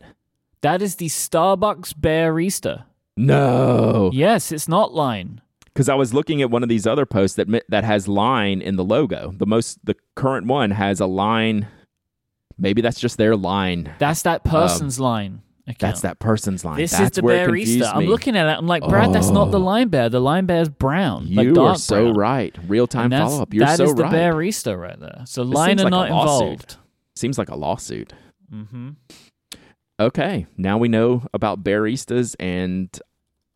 [0.62, 2.86] That is the Starbucks Barista.
[3.18, 5.42] No, Yes, it's not line.
[5.66, 8.78] because I was looking at one of these other posts that that has Line in
[8.78, 9.34] the logo.
[9.36, 11.68] The most, the current one has a line.
[12.58, 13.94] Maybe that's just their line.
[14.00, 15.42] That's that person's line.
[15.68, 15.84] account.
[15.84, 16.78] Um, That's that person's line.
[16.78, 17.92] This That's is the Barista.
[17.94, 18.58] I'm looking at it.
[18.58, 19.64] I'm like, Brad, that's not the Oh.
[19.64, 20.08] line bear.
[20.08, 21.28] The line bear's brown.
[21.28, 22.16] You like are so brown.
[22.16, 22.56] right.
[22.68, 23.54] Real time follow up.
[23.54, 24.14] You're that so is the right.
[24.14, 25.24] Barista right there.
[25.26, 26.78] So line seems are like not involved.
[27.18, 28.14] Seems like a lawsuit.
[28.54, 28.92] Mm-hmm.
[30.00, 32.88] Okay, now we know about baristas, and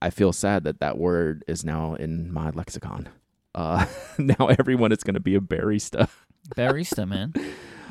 [0.02, 3.08] I feel sad that that word is now in my lexicon.
[3.54, 3.86] Uh,
[4.18, 6.10] now everyone is going to be a barista.
[6.58, 7.34] Barista, man.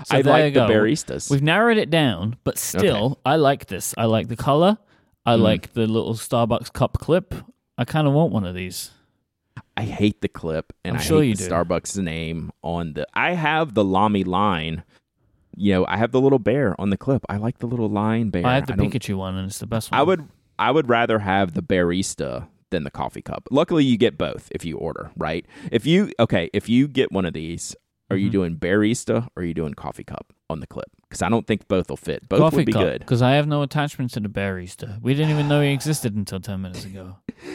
[0.07, 1.31] So I like the baristas.
[1.31, 3.95] We've narrowed it down, but still, I like this.
[3.99, 4.79] I like the color.
[5.27, 5.41] I Mm.
[5.43, 7.35] like the little Starbucks cup clip.
[7.77, 8.91] I kind of want one of these.
[9.77, 11.51] I hate the clip, and I'm I sure hate you the do.
[11.51, 13.07] Starbucks name on the.
[13.15, 14.85] I have the Lamy line.
[15.57, 17.25] You know, I have the little bear on the clip.
[17.29, 18.47] I like the little line bear.
[18.47, 20.01] I have the don't- Pikachu one, and it's the best one.
[20.01, 23.49] I would I would rather have the barista than the coffee cup.
[23.51, 25.45] Luckily, you get both if you order, right?
[25.73, 27.75] If you okay, if you get one of these,
[28.11, 28.33] are you Mhm.
[28.33, 30.90] doing barista or are you doing coffee cup on the clip?
[31.09, 32.29] Because I don't think both will fit.
[32.29, 32.99] Both Coffee would be cup, good.
[33.01, 35.01] because I have no attachment to the barista.
[35.03, 37.16] We didn't even know he existed until ten minutes ago.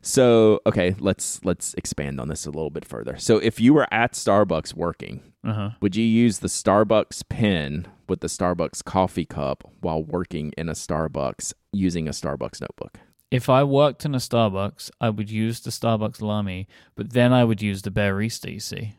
[0.00, 3.16] So okay, let's let's expand on this a little bit further.
[3.18, 5.70] So if you were at Starbucks working, Uh huh.
[5.82, 10.72] would you use the Starbucks pen with the Starbucks coffee cup while working in a
[10.72, 13.00] Starbucks using a Starbucks notebook?
[13.30, 17.44] If I worked in a Starbucks, I would use the Starbucks Lamy, but then I
[17.44, 18.52] would use the barista.
[18.52, 18.94] You see,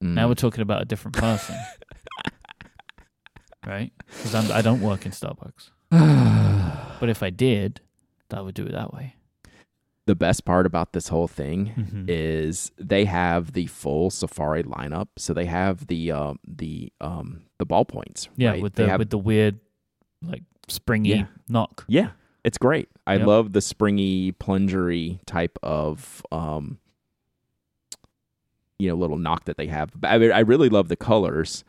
[0.00, 0.28] now Mm.
[0.28, 1.56] we're talking about a different person,
[3.66, 3.92] right?
[4.06, 5.70] Because I don't work in Starbucks.
[6.98, 7.82] But if I did,
[8.32, 9.14] I would do it that way.
[10.06, 12.04] the best part about this whole thing Mhm.
[12.08, 15.08] is they have the full Safari lineup.
[15.18, 18.28] So they have the uh, the um the ballpoints.
[18.36, 18.62] Yeah, right?
[18.62, 19.58] with the have- with the weird,
[20.22, 21.26] like springy Yeah.
[21.48, 21.84] knock.
[21.88, 22.10] yeah,
[22.44, 22.88] it's great.
[23.06, 23.26] I Yep.
[23.26, 26.78] love the springy plungery type of um
[28.78, 29.90] you know little knock that they have.
[29.94, 31.64] But I, mean, I really love the colors.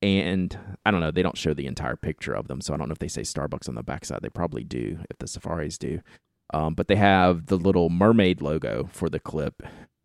[0.00, 0.56] And
[0.86, 2.92] I don't know, they don't show the entire picture of them, so I don't know
[2.92, 4.22] if they say Starbucks on the backside.
[4.22, 6.02] They probably do if the Safaris do.
[6.54, 9.60] Um, but they have the little mermaid logo for the clip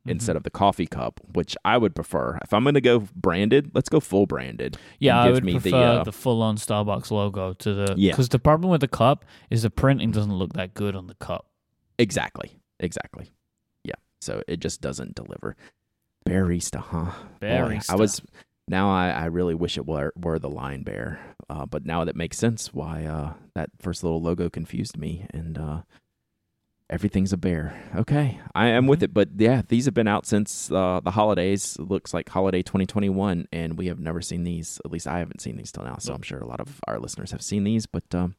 [0.05, 2.37] instead of the coffee cup, which I would prefer.
[2.43, 4.77] If I'm going to go branded, let's go full branded.
[4.99, 7.95] Yeah, I give would me the, prefer uh, the, full-on Starbucks logo to the.
[7.97, 8.11] Yeah.
[8.11, 11.15] Because the problem with the cup is the printing doesn't look that good on the
[11.15, 11.47] cup.
[11.97, 12.59] Exactly.
[12.79, 13.31] Exactly.
[13.83, 13.95] Yeah.
[14.21, 15.55] So it just doesn't deliver.
[16.25, 17.11] Barista, huh?
[17.39, 18.21] Boy, I was
[18.67, 21.19] now I, I really wish it were were the line bear.
[21.49, 25.57] Uh, but now that makes sense why uh, that first little logo confused me and
[25.57, 25.81] uh,
[26.89, 27.75] everything's a bear.
[27.95, 28.39] Okay.
[28.55, 29.03] I am with Mhm.
[29.03, 29.13] it.
[29.13, 31.75] But yeah, these have been out since uh, the holidays.
[31.79, 34.79] It looks like holiday 2021 and we have never seen these.
[34.85, 35.97] At least I haven't seen these till now.
[35.99, 38.35] So I'm sure a lot of our listeners have seen these, but um,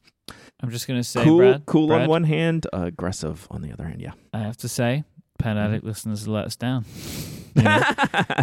[0.60, 1.66] I'm just gonna say, cool Brad.
[1.66, 4.00] cool on one hand, aggressive on the other hand.
[4.00, 4.12] Yeah.
[4.32, 5.04] I have to say,
[5.38, 5.86] Pen Mm-hmm.
[5.86, 6.84] Listeners let us down.
[7.56, 7.80] You know,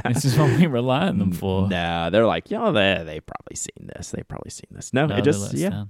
[0.13, 1.67] this is what we rely on them for.
[1.67, 4.11] No, they're like, yeah, they they probably seen this.
[4.11, 4.93] They probably seen this.
[4.93, 5.89] No, No, it just yeah down.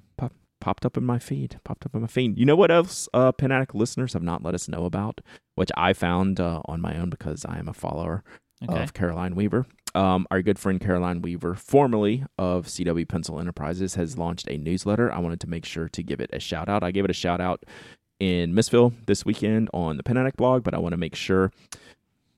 [0.60, 1.60] popped up in my feed.
[1.64, 2.38] Popped up in my feed.
[2.38, 3.08] You know what else?
[3.14, 5.22] Uh, Pen Addict listeners have not let us know about,
[5.56, 8.24] which I found uh, on my own because I am a follower
[8.64, 8.82] Okay.
[8.84, 9.66] of Caroline Weaver.
[9.96, 15.12] Um, our good friend Caroline Weaver, formerly of CW Pencil Enterprises, has launched a newsletter.
[15.12, 16.84] I wanted to make sure to give it a shout out.
[16.84, 17.64] I gave it a shout out
[18.20, 21.52] in Missville this weekend on the Pen Addict blog, but I want to make sure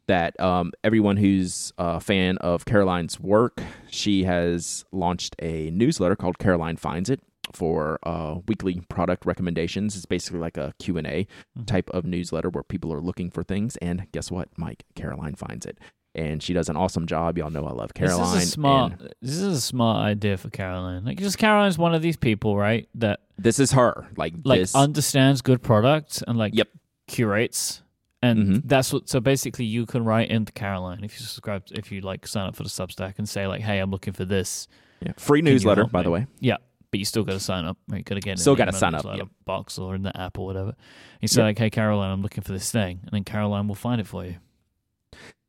[0.08, 6.40] that um, everyone who's a fan of Caroline's work, she has launched a newsletter called
[6.40, 7.22] Caroline Finds It
[7.54, 9.96] for uh, weekly product recommendations.
[9.96, 11.66] It's basically like a Q&A Mhm.
[11.68, 13.76] type of newsletter where people are looking for things.
[13.78, 14.84] And guess what, Mike?
[14.96, 15.78] Caroline finds it.
[16.16, 17.38] And she does an awesome job.
[17.38, 18.36] Y'all know I love Caroline.
[18.36, 18.92] This is a smart.
[19.00, 21.04] and This is a smart idea for Caroline.
[21.06, 22.88] Like, just Caroline's one of these people, right?
[22.96, 24.08] That this is her.
[24.16, 24.76] Like, like this.
[24.76, 26.68] understands good products and like Yep.
[27.08, 27.82] curates.
[28.24, 28.62] And Mhm.
[28.66, 29.10] that's what.
[29.10, 32.48] So basically, you can write in into Caroline if you subscribe, if you like sign
[32.48, 34.68] up for the Substack and say like, "Hey, I'm looking for this,"
[35.06, 35.12] yeah.
[35.18, 36.04] Free newsletter, by me?
[36.06, 36.28] the way.
[36.40, 36.58] Yeah.
[36.90, 37.78] But you still got to sign up.
[37.90, 37.98] Right?
[37.98, 39.28] You got to get in Still gotta sign up, yep.
[39.46, 40.74] box or in the app or whatever.
[41.22, 41.46] You say Yep.
[41.48, 44.24] like, "Hey, Caroline, I'm looking for this thing," and then Caroline will find it for
[44.26, 44.36] you.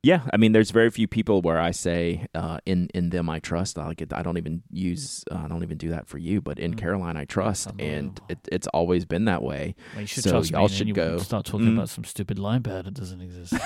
[0.04, 3.38] Yeah, I mean, there's very few people where I say uh, in in them I
[3.40, 3.78] trust.
[3.78, 6.58] I get, I don't even use, uh, I don't even do that for you, but
[6.58, 6.78] in Mm.
[6.78, 9.74] Caroline I trust, and it, it's always been that way.
[9.94, 11.16] Well, you should So trust y'all should go.
[11.18, 11.74] Start talking Mm.
[11.76, 13.54] about some stupid line bear that doesn't exist.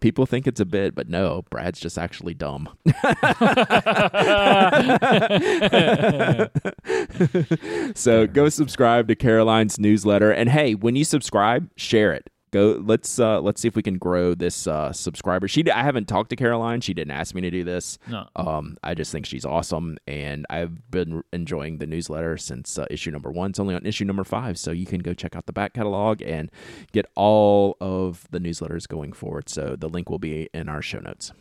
[0.00, 2.68] People think it's a bit, but no, Brad's just actually dumb.
[7.94, 11.68] so go subscribe to Caroline's newsletter, and hey, when you subscribe,
[12.02, 12.28] share it.
[12.50, 12.82] Go.
[12.84, 15.48] Let's uh, let's see if we can grow this uh, subscriber.
[15.48, 16.82] She, I haven't talked to Caroline.
[16.82, 17.98] She didn't ask me to do this.
[18.06, 22.84] no, Um, I just think she's awesome, and I've been enjoying the newsletter since uh,
[22.90, 23.50] issue number one.
[23.50, 26.20] It's only on issue number five, so you can go check out the back catalog
[26.20, 26.50] and
[26.92, 29.48] get all of the newsletters going forward.
[29.48, 31.32] So the link will be in our show notes.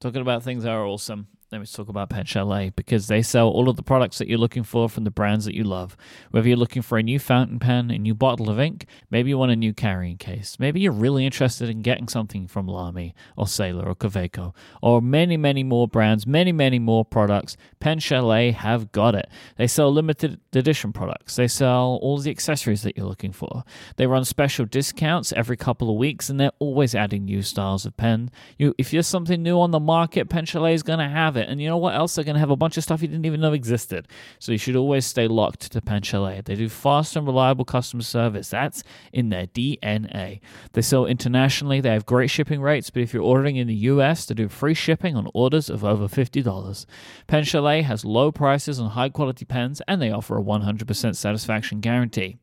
[0.00, 1.28] talking about things that are awesome.
[1.50, 4.36] Let me talk about Pen Chalet because they sell all of the products that you're
[4.36, 5.96] looking for from the brands that you love.
[6.30, 9.38] Whether you're looking for a new fountain pen, a new bottle of ink, maybe you
[9.38, 13.46] want a new carrying case, maybe you're really interested in getting something from Lamy or
[13.46, 17.56] Sailor or Kaweco or many, many more brands, many, many more products.
[17.80, 19.30] Pen Chalet have got it.
[19.56, 21.36] They sell limited edition products.
[21.36, 23.64] They sell all the accessories that you're looking for.
[23.96, 27.96] They run special discounts every couple of weeks, and they're always adding new styles of
[27.96, 28.30] pen.
[28.58, 31.37] You, if there's something new on the market, Pen Chalet is going to have it.
[31.38, 31.48] It.
[31.48, 32.14] And you know what else?
[32.14, 34.08] They're going to have a bunch of stuff you didn't even know existed.
[34.38, 36.42] So you should always stay locked to Chalet.
[36.44, 38.50] They do fast and reliable customer service.
[38.50, 40.40] That's in their DNA.
[40.72, 41.80] They sell internationally.
[41.80, 44.74] They have great shipping rates, but if you're ordering in the US, they do free
[44.74, 46.86] shipping on orders of over $50.
[47.26, 51.80] Pen Chalet has low prices on high quality pens, and they offer a 100% satisfaction
[51.80, 52.38] guarantee.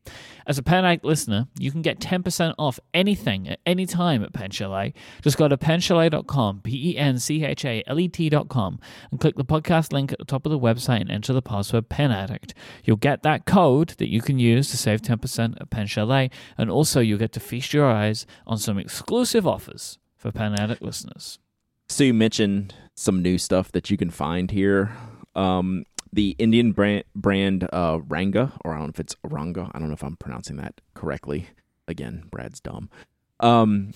[0.48, 4.52] As a Pen listener, you can get 10% off anything at any time at Pen
[4.52, 4.94] Chalet.
[5.22, 8.80] Just go to penchalet.com, P E N C H A L E T.com,
[9.12, 11.90] and click the podcast link at the top of the website and enter the password
[11.90, 12.54] Pen Addict.
[12.84, 16.70] You'll get that code that you can use to save 10% at Pen Chalet, and
[16.70, 21.40] also you'll get to feast your eyes on some exclusive offers for Pen Addict listeners.
[21.90, 24.92] So you mentioned some new stuff that you can find here.
[25.36, 29.70] Um, the Indian brand, brand uh, Ranga, or I don't know if it's Ranga.
[29.74, 31.50] I don't know if I'm pronouncing that correctly.
[31.88, 32.90] Again, Brad's dumb.
[33.40, 33.92] Um,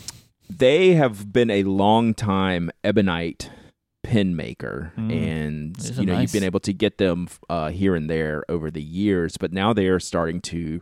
[0.49, 3.49] they have been a long time ebonite
[4.09, 5.11] pen maker, Mm.
[5.11, 6.21] and you know nice.
[6.23, 9.71] you've been able to get them uh, here and there over the years, but now
[9.73, 10.81] they are starting to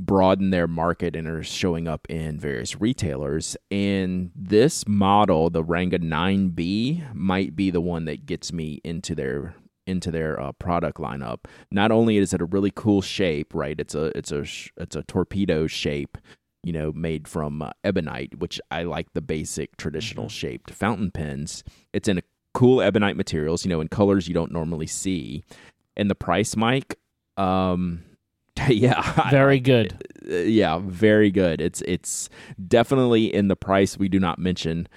[0.00, 3.56] broaden their market and are showing up in various retailers.
[3.70, 9.54] And this model, the Ranga 9B, might be the one that gets me into their
[9.86, 11.40] into their uh, product lineup.
[11.70, 13.78] Not only is it a really cool shape, right?
[13.80, 16.16] It's a it's a sh- it's a torpedo shape,
[16.62, 21.64] you know, made from uh, ebonite, which I like the basic traditional shaped fountain pens.
[21.92, 22.22] It's in a
[22.58, 25.44] cool ebonite materials, you know, in colors you don't normally see.
[25.96, 26.96] And the price, Mike,
[27.36, 28.02] um,
[28.68, 29.94] yeah, Very good.
[30.28, 31.60] uh, yeah, very good.
[31.60, 32.28] It's it's
[32.66, 34.88] definitely in the price we do not mention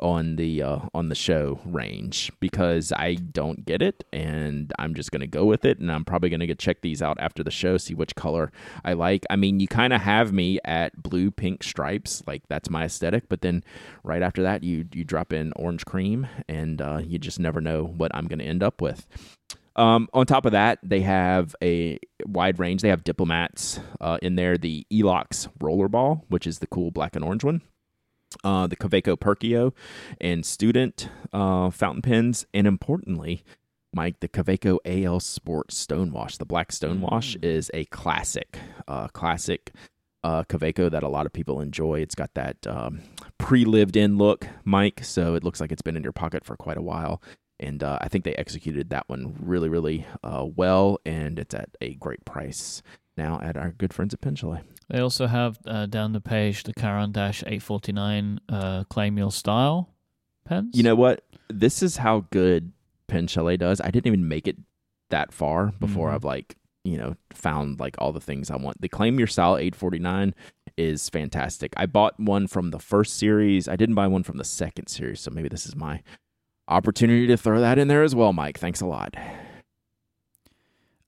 [0.00, 5.10] on the uh, on the show range because I don't get it and I'm just
[5.10, 7.76] gonna go with it and I'm probably gonna get check these out after the show
[7.76, 8.52] see which color
[8.84, 9.24] I like.
[9.30, 13.28] I mean, you kind of have me at blue pink stripes like that's my aesthetic,
[13.28, 13.64] but then
[14.02, 17.84] right after that you you drop in orange cream and uh, you just never know
[17.84, 19.06] what I'm gonna end up with.
[19.78, 22.82] Um, on top of that, they have a wide range.
[22.82, 24.58] They have diplomats uh, in there.
[24.58, 27.62] The Elox Rollerball, which is the cool black and orange one.
[28.44, 29.72] Uh, the Kaweco Perkeo
[30.20, 33.42] and student uh, fountain pens, and importantly,
[33.92, 36.36] Mike, the Kaweco AL Sport Stonewash.
[36.38, 37.44] The black Stonewash Mm.
[37.44, 39.72] is a classic, uh, classic
[40.22, 42.00] uh, Kaweco that a lot of people enjoy.
[42.00, 43.00] It's got that um,
[43.38, 46.82] pre-lived-in look, Mike, so it looks like it's been in your pocket for quite a
[46.82, 47.22] while
[47.60, 51.70] and uh, I think they executed that one really, really uh, well, and it's at
[51.80, 52.82] a great price
[53.18, 54.36] now at our good friends at Pen
[54.88, 59.90] They also have uh, down the page the Caran d'Ache 849 uh, Claim Your Style
[60.46, 60.74] pens.
[60.74, 61.24] You know what?
[61.50, 62.72] This is how good
[63.08, 63.80] Pen Chalet does.
[63.82, 64.56] I didn't even make it
[65.10, 66.14] that far before Mhm.
[66.14, 68.80] I've like you know found like all the things I want.
[68.80, 70.34] The Claim Your Style 849
[70.78, 71.74] is fantastic.
[71.76, 73.68] I bought one from the first series.
[73.68, 76.02] I didn't buy one from the second series, so maybe this is my
[76.68, 78.58] opportunity to throw that in there as well, Mike.
[78.58, 79.14] Thanks a lot.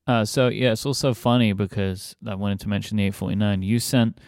[0.06, 3.62] Uh, so yeah, it's also funny because I wanted to mention the 849.
[3.62, 4.18] You sent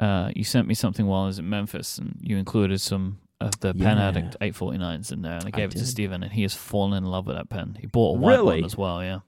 [0.00, 3.58] uh, you sent me something while I was in Memphis, and you included some of
[3.60, 5.86] the Pen Addict 849s in there, and I gave it to did.
[5.86, 7.76] Steven, and he has fallen in love with that pen.
[7.80, 8.56] He bought a white Really?
[8.56, 9.02] one as well.
[9.02, 9.20] Yeah,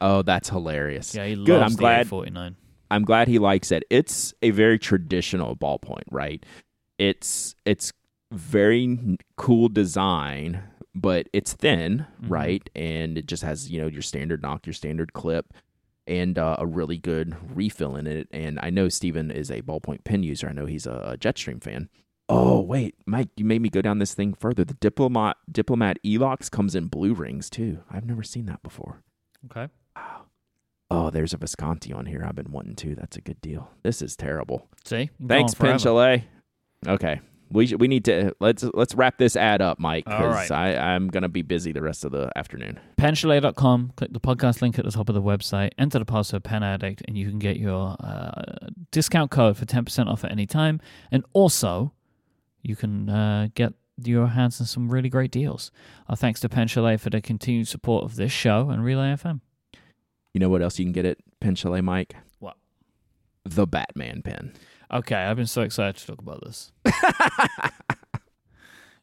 [0.00, 1.14] Oh, that's hilarious.
[1.14, 2.56] yeah, he Good, loves I'm the glad- 849.
[2.90, 3.84] I'm glad he likes it.
[3.88, 6.44] It's a very traditional ballpoint, right?
[6.98, 7.92] It's it's
[8.32, 10.62] very cool design,
[10.94, 12.30] but it's thin, Mhm.
[12.30, 12.70] right?
[12.74, 15.52] And it just has you know your standard knock, your standard clip,
[16.06, 18.28] and uh, a really good refill in it.
[18.32, 20.48] And I know Steven is a ballpoint pen user.
[20.48, 21.88] I know he's a, Jetstream fan.
[22.28, 24.64] Oh wait, Mike, you made me go down this thing further.
[24.64, 27.80] The diplomat diplomat Elox comes in blue rings too.
[27.90, 29.02] I've never seen that before.
[29.50, 29.68] Okay.
[29.96, 30.22] Wow.
[30.90, 32.22] Oh, there's a Visconti on here.
[32.26, 32.94] I've been wanting to.
[32.94, 33.70] That's a good deal.
[33.82, 34.68] This is terrible.
[34.84, 36.22] See, You can go Thanks, forever.
[36.86, 37.20] Okay,
[37.52, 40.76] we sh- we need to let's let's wrap this ad up, Mike, because right.
[40.76, 42.80] I I'm gonna be busy the rest of the afternoon.
[42.96, 43.92] penchalet.com.
[43.96, 45.70] Click the podcast link at the top of the website.
[45.78, 49.84] Enter the password Pen Addict, and you can get your uh, discount code for ten
[49.84, 50.80] percent off at any time.
[51.10, 51.92] And also,
[52.62, 55.70] you can uh, get your hands on some really great deals.
[56.08, 59.40] Our thanks to Pen Chalet for their continued support of this show and Relay FM.
[60.34, 62.14] You know what else you can get at Pen Chalet, Mike?
[62.38, 62.56] What?
[63.44, 64.54] The Batman pen.
[64.92, 66.70] Okay, I've been so excited to talk about this.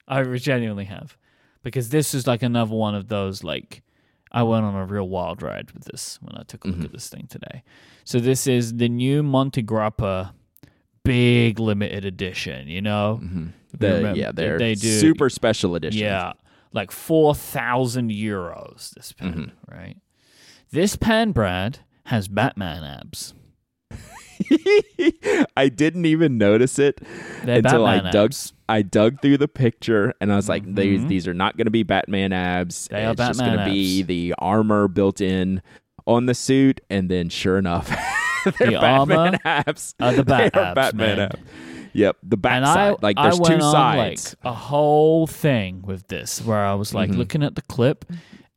[0.08, 1.18] I genuinely have,
[1.64, 3.84] because this is like another one of those like.
[4.32, 6.86] I went on a real wild ride with this when I took a look Mhm.
[6.86, 7.64] at this thing today.
[8.04, 10.34] So this is the new Montegrappa
[11.04, 13.16] big limited edition, you know?
[13.16, 16.02] hmm you The, remember, yeah, they're they do super special edition.
[16.02, 16.34] Yeah,
[16.74, 19.52] like 4,000 euros this pen, Mhm.
[19.76, 19.98] right?
[20.70, 23.34] This pen, Brad, has Batman abs.
[25.58, 27.02] I didn't even notice it
[27.44, 28.54] They're until I Batman dug abs.
[28.68, 31.08] I dug through the picture and I was like, these Mhm.
[31.08, 32.88] these are not going to be Batman abs.
[32.90, 35.62] They are it's just going to be the armor built in
[36.08, 37.88] on the suit, and then sure enough,
[38.60, 39.94] they're The Batman abs.
[40.00, 41.20] are the Bat abs, Batman man.
[41.32, 41.40] abs.
[41.94, 42.94] Yep, the back and side.
[42.94, 44.36] I, like I there's went two on sides.
[44.44, 47.18] like a whole thing with this where I was like Mhm.
[47.18, 48.06] looking at the clip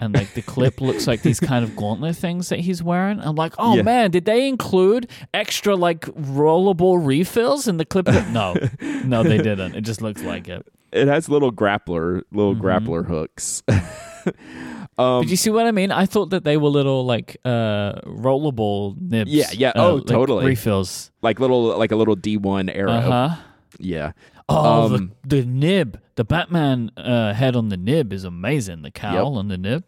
[0.05, 3.21] and like the clip looks like these kind of gauntlet things that he's wearing.
[3.21, 3.83] I'm like, oh Yeah.
[3.83, 8.07] man, did they include extra like rollable refills in the clip?
[8.33, 8.55] No,
[9.05, 9.75] no, they didn't.
[9.75, 10.67] It just looks like it.
[10.93, 12.61] it has little grappler, little Mhm.
[12.61, 13.63] grappler hooks.
[14.99, 15.91] um, Did you see what I mean?
[15.93, 19.31] I thought that they were little like uh rollable nibs.
[19.31, 19.69] Yeah, yeah.
[19.71, 20.47] uh, Oh, like, totally.
[20.47, 21.11] refills.
[21.23, 22.91] like little, like a little D one arrow.
[22.93, 23.37] Uh huh.
[23.79, 24.13] Yeah,
[24.49, 28.83] Oh, Um, the, the nib, the Batman uh, head on the nib is amazing.
[28.83, 29.85] The cowl on the nib.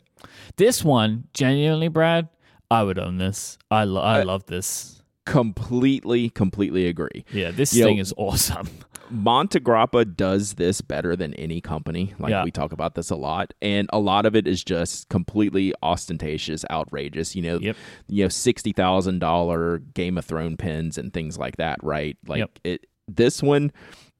[0.56, 2.28] This one, genuinely, Brad,
[2.70, 3.58] I would own this.
[3.70, 5.02] I lo- I Uh, love this.
[5.26, 7.24] completely, completely agree.
[7.32, 8.68] Yeah, this you thing know- is awesome.
[9.12, 12.14] Montegrappa does this better than any company.
[12.18, 12.42] Like Yeah.
[12.44, 16.64] we talk about this a lot, and a lot of it is just completely ostentatious,
[16.70, 17.36] outrageous.
[17.36, 17.76] You know, Yep.
[18.08, 22.16] you know, sixty thousand dollar Game of Thrones pins and things like that, right?
[22.26, 22.58] Like Yep.
[22.64, 22.86] it.
[23.06, 23.70] This one,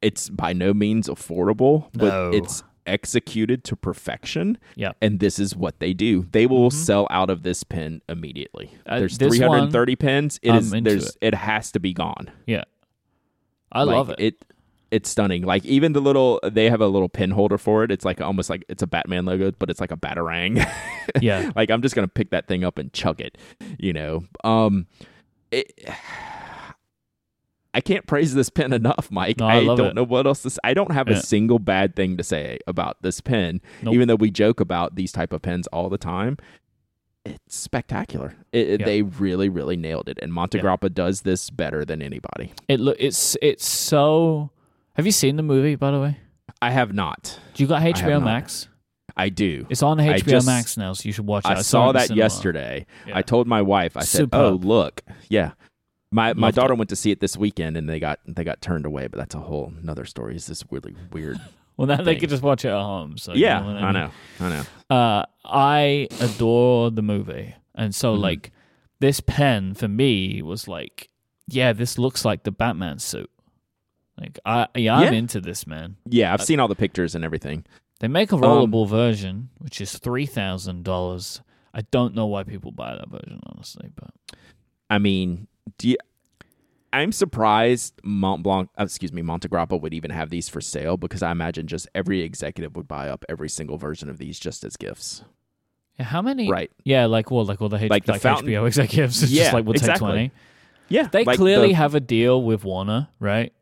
[0.02, 2.30] it's by no means affordable, but No.
[2.30, 4.58] it's executed to perfection.
[4.76, 4.92] Yeah.
[5.00, 6.26] And this is what they do.
[6.32, 6.74] They will Mhm.
[6.74, 8.70] sell out of this pin immediately.
[8.86, 10.38] Uh, there's this 330 pins.
[10.42, 11.16] It I'm is there's it.
[11.20, 12.30] it has to be gone.
[12.46, 12.64] Yeah,
[13.72, 14.16] I Like, love it.
[14.20, 14.44] It
[14.90, 15.42] it's stunning.
[15.42, 17.90] Like even the little they have a little pin holder for it.
[17.90, 20.64] It's like almost like it's a Batman logo, but it's like a batarang.
[21.20, 23.36] Yeah, like I'm just gonna pick that thing up and chuck it.
[23.78, 24.24] You know.
[24.42, 24.86] Um.
[25.50, 25.72] It,
[27.74, 29.38] I can't praise this pen enough, Mike.
[29.40, 29.94] No, I love don't it.
[29.96, 30.58] know what else to say.
[30.64, 31.16] I don't have Yeah.
[31.16, 33.94] a single bad thing to say about this pen, Nope.
[33.94, 36.38] even though we joke about these type of pens all the time.
[37.24, 38.34] It's spectacular.
[38.52, 38.86] It, Yeah.
[38.86, 42.52] They really, really nailed it, and monte Montegrappa does this better than anybody.
[42.68, 44.50] it look it's it's so.
[44.96, 46.18] Have you seen the movie by the way?
[46.62, 47.38] I have not.
[47.54, 48.22] Do you got HBO.
[48.22, 48.68] Max?
[49.16, 49.66] I do.
[49.70, 51.48] It's on HBO just- Max now, so you should watch it.
[51.50, 52.84] I, it saw the that yesterday.
[53.12, 53.96] I told my wife.
[53.96, 55.52] I said, "Oh, look, yeah."
[56.14, 56.76] My my Loved daughter it.
[56.78, 59.08] went to see it this weekend, and they got they got turned away.
[59.08, 60.36] But that's a whole another story.
[60.36, 61.38] It's this really weird.
[61.76, 62.20] Well, now they thing.
[62.20, 63.18] could just watch it at home.
[63.18, 63.92] So you yeah, know I mean?
[63.94, 64.64] know, I know.
[64.96, 68.20] uh, I adore the movie, and so Mhm.
[68.20, 68.52] like
[69.00, 71.08] this pen for me was like,
[71.48, 73.28] yeah, this looks like the Batman suit.
[74.20, 75.18] Like I, yeah, I'm Yeah.
[75.18, 75.96] into this man.
[76.08, 77.64] Yeah, I've Uh, seen all the pictures and everything.
[77.98, 81.40] They make a Um, rollable version, which is three thousand dollars.
[81.74, 84.10] I don't know why people buy that version, honestly, but
[84.88, 85.48] I mean,
[85.78, 85.96] do you,
[86.92, 91.22] I'm surprised Mont Blanc, uh, excuse me, Montegrappa would even have these for sale because
[91.22, 94.76] I imagine just every executive would buy up every single version of these just as
[94.76, 95.24] gifts.
[95.98, 96.48] yeah, how many?
[96.50, 96.70] Right.
[96.84, 99.22] Yeah, like well, like all the, H- Like like, the fountain- HBO executives.
[99.22, 100.30] It's Yeah, just like we'll take twenty.
[100.88, 101.08] Yeah.
[101.10, 103.52] They like clearly the- have a deal with Warner, right?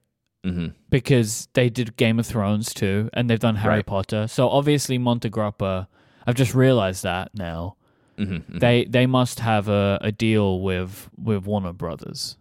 [0.44, 0.74] Mhm.
[0.90, 3.86] because they did Game of Thrones too, and they've done Harry Right.
[3.86, 4.26] Potter.
[4.26, 5.86] So obviously Montegrappa,
[6.26, 7.76] I've just realized that now.
[8.18, 8.60] Mhm, mhm.
[8.60, 12.36] They they must have a, a deal with with Warner Brothers.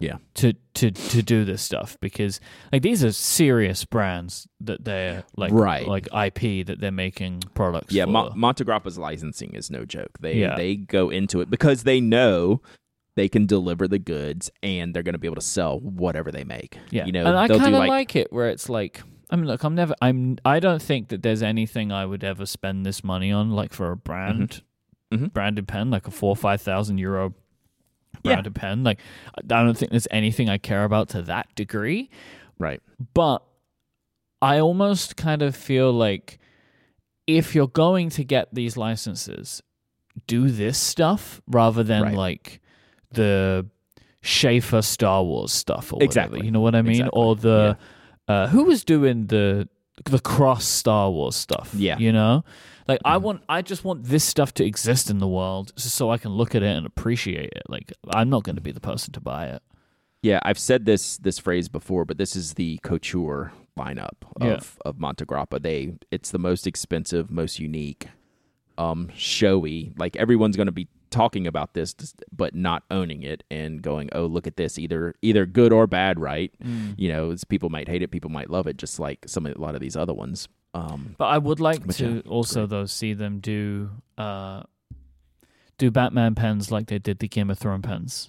[0.00, 0.16] Yeah.
[0.34, 2.40] To to to do this stuff because
[2.72, 5.86] like these are serious brands that they're like Right.
[5.86, 8.10] like IP that they're making products Yeah, for.
[8.10, 10.18] Mo- Montegrappa's licensing is no joke.
[10.20, 10.56] They Yeah.
[10.56, 12.60] they go into it because they know
[13.14, 16.44] they can deliver the goods and they're going to be able to sell whatever they
[16.44, 16.78] make.
[16.90, 17.04] yeah.
[17.04, 19.62] you know, and I kind of like, like it where it's like I mean, look,
[19.64, 19.94] I'm never.
[20.02, 20.36] I'm.
[20.44, 23.90] I don't think that there's anything I would ever spend this money on, like for
[23.90, 24.62] a brand,
[25.12, 25.32] Mhm.
[25.32, 27.34] branded pen, like a four or five thousand euro
[28.24, 28.32] Yeah.
[28.34, 28.82] branded pen.
[28.84, 29.00] Like,
[29.36, 32.10] I don't think there's anything I care about to that degree.
[32.58, 32.80] right.
[33.14, 33.42] But
[34.40, 36.38] I almost kind of feel like
[37.26, 39.62] if you're going to get these licenses,
[40.26, 42.14] do this stuff rather than Right.
[42.14, 42.60] like
[43.12, 43.66] the
[44.22, 46.04] Sheaffer Star Wars stuff or whatever.
[46.04, 46.44] Exactly.
[46.44, 46.92] You know what I mean?
[47.02, 47.20] Exactly.
[47.20, 47.76] Or the
[48.28, 49.68] uh, who was doing the
[50.04, 51.72] the cross Star Wars stuff?
[51.76, 51.98] Yeah.
[51.98, 52.44] you know,
[52.88, 53.22] like I Mhm.
[53.22, 56.54] want, I just want this stuff to exist in the world, so I can look
[56.54, 57.62] at it and appreciate it.
[57.68, 59.62] Like I'm not going to be the person to buy it.
[60.22, 64.60] Yeah, I've said this this phrase before, but this is the couture lineup of Yeah.
[64.84, 65.60] of Montegrappa.
[65.62, 68.08] They it's the most expensive, most unique,
[68.78, 69.92] um, showy.
[69.96, 71.94] Like everyone's going to be talking about this,
[72.34, 76.18] but not owning it and going, "Oh, look at this!" Either either good or bad,
[76.20, 76.54] right?
[76.96, 79.74] You know, people might hate it, people might love it, just like some a lot
[79.74, 80.48] of these other ones.
[80.74, 82.70] Um, But I would like to yeah, also great.
[82.70, 84.62] though see them do uh
[85.78, 88.28] do Batman pens like they did the Game of Thrones pens.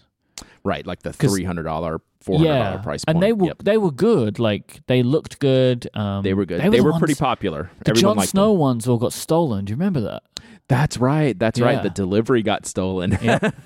[0.63, 3.15] right, like the three hundred dollar, four hundred dollar yeah, price point.
[3.15, 3.63] and they were Yep.
[3.63, 4.39] they were good.
[4.39, 5.87] Like they looked good.
[5.93, 6.61] Um, they were good.
[6.61, 7.69] They They were, were, the pretty popular.
[7.85, 8.59] The Everyone Jon Snow them.
[8.59, 9.65] ones all got stolen.
[9.65, 10.23] Do you remember that?
[10.69, 11.37] That's right.
[11.37, 11.83] That's right.
[11.83, 13.17] The delivery got stolen.
[13.21, 13.37] Yeah.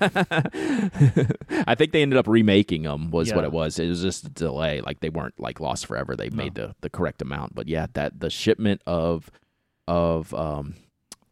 [1.66, 3.10] I think they ended up remaking them.
[3.10, 3.78] Was what it was.
[3.78, 4.80] It was just a delay.
[4.80, 6.16] Like they weren't like lost forever.
[6.16, 7.54] They made the the correct amount.
[7.54, 9.30] But yeah, that the shipment of
[9.86, 10.74] of um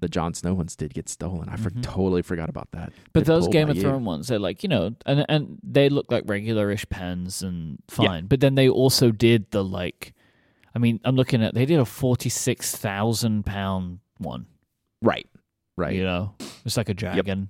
[0.01, 1.49] the Jon Snow ones did get stolen.
[1.49, 1.83] I for, Mhm.
[1.83, 2.93] totally forgot about that.
[3.13, 3.79] But Good those Game of.
[3.79, 8.07] Thrones ones, they're like, you know, and and they look like regular-ish pens and Yeah.
[8.09, 8.27] fine.
[8.27, 10.13] But then they also did the like,
[10.75, 14.47] I mean, I'm looking at they did a forty-six thousand pound one.
[15.03, 15.27] Right.
[15.77, 15.95] Right.
[15.95, 17.49] You know, it's like a dragon,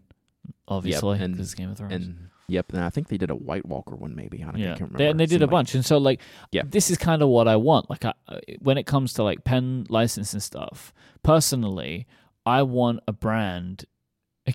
[0.68, 1.92] obviously, and- because Game of Thrones.
[1.94, 4.42] And yep, and I think they did a White Walker one maybe.
[4.42, 4.98] I, don't, I yeah, can't remember.
[4.98, 6.20] they, and they did a like- bunch, and so like,
[6.52, 6.62] Yeah.
[6.66, 7.88] this is kind of what I want.
[7.90, 8.14] Like, I,
[8.60, 12.06] when it comes to like pen license and stuff, personally,
[12.44, 13.84] I want a brand.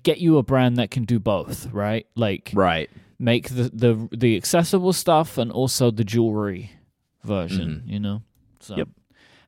[0.02, 2.06] Get you a brand that can do both, right?
[2.16, 2.88] Like, Right.
[3.18, 6.72] make the the the accessible stuff and also the jewelry
[7.24, 7.82] version.
[7.86, 8.22] You know,
[8.60, 8.78] so Mm-hmm.
[8.80, 8.88] Yep.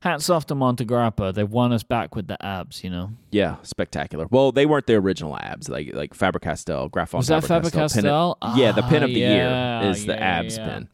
[0.05, 1.33] Hats off to Montegrappa.
[1.33, 2.83] They won us back with the abs.
[2.83, 4.27] You know, Yeah, spectacular.
[4.29, 7.19] Well, they weren't the original abs, like like Faber Castell, Graf von.
[7.19, 8.37] was that Faber Castell?
[8.55, 10.65] yeah, the pin of the Ah, year is the yeah, abs yeah.
[10.67, 10.89] pin.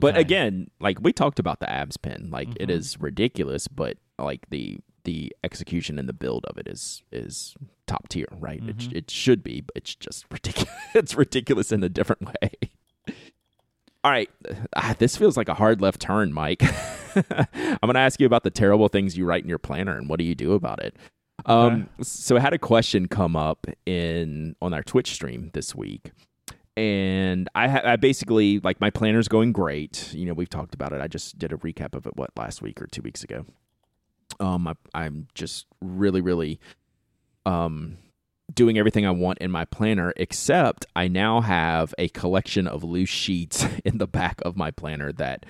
[0.00, 2.72] But again, like we talked about the abs pin, like it Mhm.
[2.72, 7.54] is ridiculous, but like the the execution and the build of it is is
[7.86, 8.62] top tier, right?
[8.66, 8.92] It Mhm.
[8.96, 10.72] it should be, but it's just ridiculous.
[10.94, 12.50] it's ridiculous in a different way.
[14.04, 14.28] All right,
[14.74, 16.62] ah, this feels like a hard left turn, Mike.
[17.14, 20.08] I'm going to ask you about the terrible things you write in your planner and
[20.08, 20.96] what do you do about it.
[21.46, 26.12] Um, so I had a question come up in on our Twitch stream this week,
[26.76, 30.12] and I, ha- I basically like my planner's going great.
[30.12, 31.00] You know, we've talked about it.
[31.00, 33.44] I just did a recap of it what last week or two weeks ago.
[34.40, 36.58] Um, I, I'm just really, really,
[37.44, 37.98] um,
[38.54, 43.08] doing everything I want in my planner, except I now have a collection of loose
[43.08, 45.46] sheets in the back of my planner that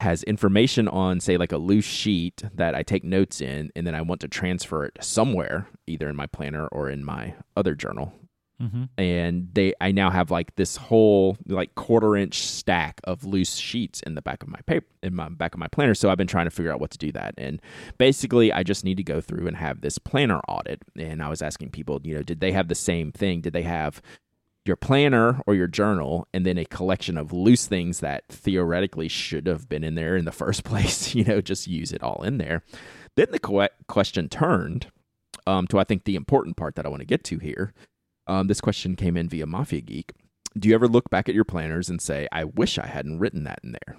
[0.00, 3.94] has information on, say, like a loose sheet that I take notes in, and then
[3.94, 8.12] I want to transfer it somewhere, either in my planner or in my other journal.
[8.60, 8.88] Mhm.
[8.98, 14.02] And they, I now have like this whole like quarter inch stack of loose sheets
[14.02, 15.94] in the back of my paper, in my back of my planner.
[15.94, 17.34] So I've been trying to figure out what to do that.
[17.38, 17.62] And
[17.98, 20.82] basically, I just need to go through and have this planner audit.
[20.98, 23.42] And I was asking people, you know, did they have the same thing?
[23.42, 24.02] Did they have
[24.64, 29.46] your planner or your journal and then a collection of loose things that theoretically should
[29.46, 32.36] have been in there in the first place you know just use it all in
[32.36, 32.62] there
[33.16, 34.90] then the question turned
[35.46, 37.72] um, to i think the important part that i want to get to here
[38.28, 40.12] um, this question came in via mafia geek.
[40.58, 43.44] Do you ever look back at your planners and say i wish i hadn't written
[43.44, 43.96] that in there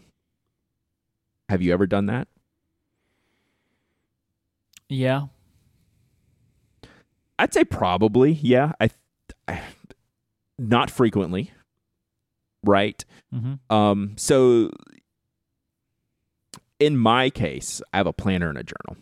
[1.48, 2.28] have you ever done that?
[4.88, 5.28] Yeah.
[7.38, 8.74] i'd say probably yeah.
[8.80, 8.90] I,
[9.48, 9.62] I
[10.58, 11.52] not frequently
[12.64, 13.04] right?
[13.32, 14.72] Hmm Um, so
[16.80, 18.98] in my case, I have a planner and a journal.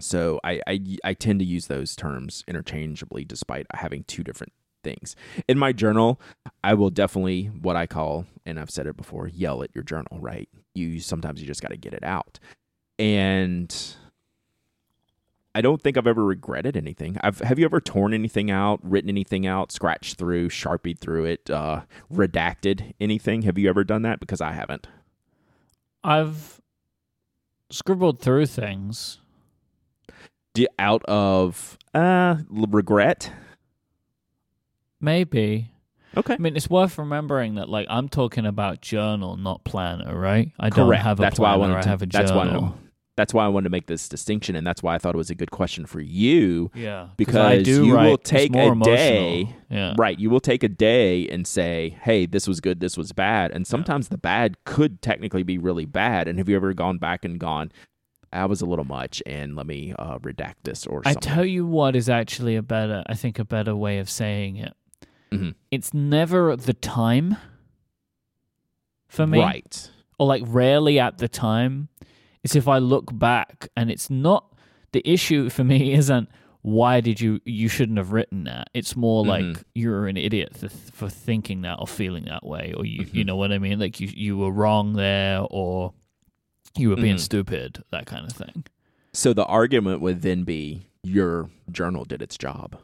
[0.00, 4.52] So I, I I tend to use those terms interchangeably despite having two different
[4.84, 5.16] things.
[5.48, 6.20] In my journal,
[6.62, 10.18] I will definitely what I call, and I've said it before, yell at your journal,
[10.20, 10.48] right?
[10.74, 12.38] You sometimes you just gotta get it out.
[12.98, 13.74] And
[15.54, 17.16] I don't think I've ever regretted anything.
[17.20, 21.50] I've have you ever torn anything out, written anything out, scratched through, sharpied through it,
[21.50, 21.82] uh,
[22.12, 23.42] redacted anything?
[23.42, 24.20] Have you ever done that?
[24.20, 24.86] Because I haven't.
[26.04, 26.60] I've
[27.70, 29.18] scribbled through things.
[30.78, 33.32] Out of uh regret.
[35.00, 35.70] Maybe.
[36.16, 36.34] Okay.
[36.34, 40.50] I mean, it's worth remembering that, like, I'm talking about journal, not planner, right?
[40.58, 41.02] I don't Correct.
[41.04, 41.74] have a that's why I planner.
[41.74, 41.88] wanted to.
[41.88, 42.62] I have a that's journal.
[42.62, 42.72] why.
[43.14, 45.28] That's why I wanted to make this distinction, and that's why I thought it was
[45.30, 46.70] a good question for you.
[46.72, 48.84] yeah, Because I do you write, will take a emotional.
[48.96, 49.94] day- Yeah.
[49.98, 50.16] Right.
[50.18, 52.78] You will take a day and say, "Hey, this was good.
[52.80, 56.26] This was bad," and sometimes the bad could technically be really bad.
[56.28, 57.70] And have you ever gone back and gone,
[58.32, 61.32] "That was a little much," and let me uh, redact this or I something?
[61.32, 64.74] tell you what is actually a better, I think, a better way of saying it.
[65.32, 65.54] Mhm.
[65.70, 67.36] It's never at the time
[69.08, 69.90] for me, Right.
[70.18, 71.88] or like rarely at the time.
[72.44, 74.54] It's if I look back and it's not
[74.92, 76.28] the issue for me isn't
[76.62, 78.68] why did you you shouldn't have written that.
[78.74, 79.62] It's more like Mhm.
[79.74, 83.26] you're an idiot for, for thinking that or feeling that way, or you you Mhm.
[83.26, 83.78] know what I mean.
[83.78, 85.94] Like you you were wrong there, or
[86.76, 87.20] you were being Mhm.
[87.20, 88.64] stupid, that kind of thing.
[89.12, 92.78] So the argument would then be your journal did its job.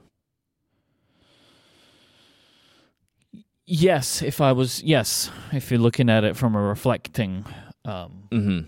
[3.67, 7.45] Yes, if I was yes, if you're looking at it from a reflecting
[7.85, 8.59] um Mm-hmm.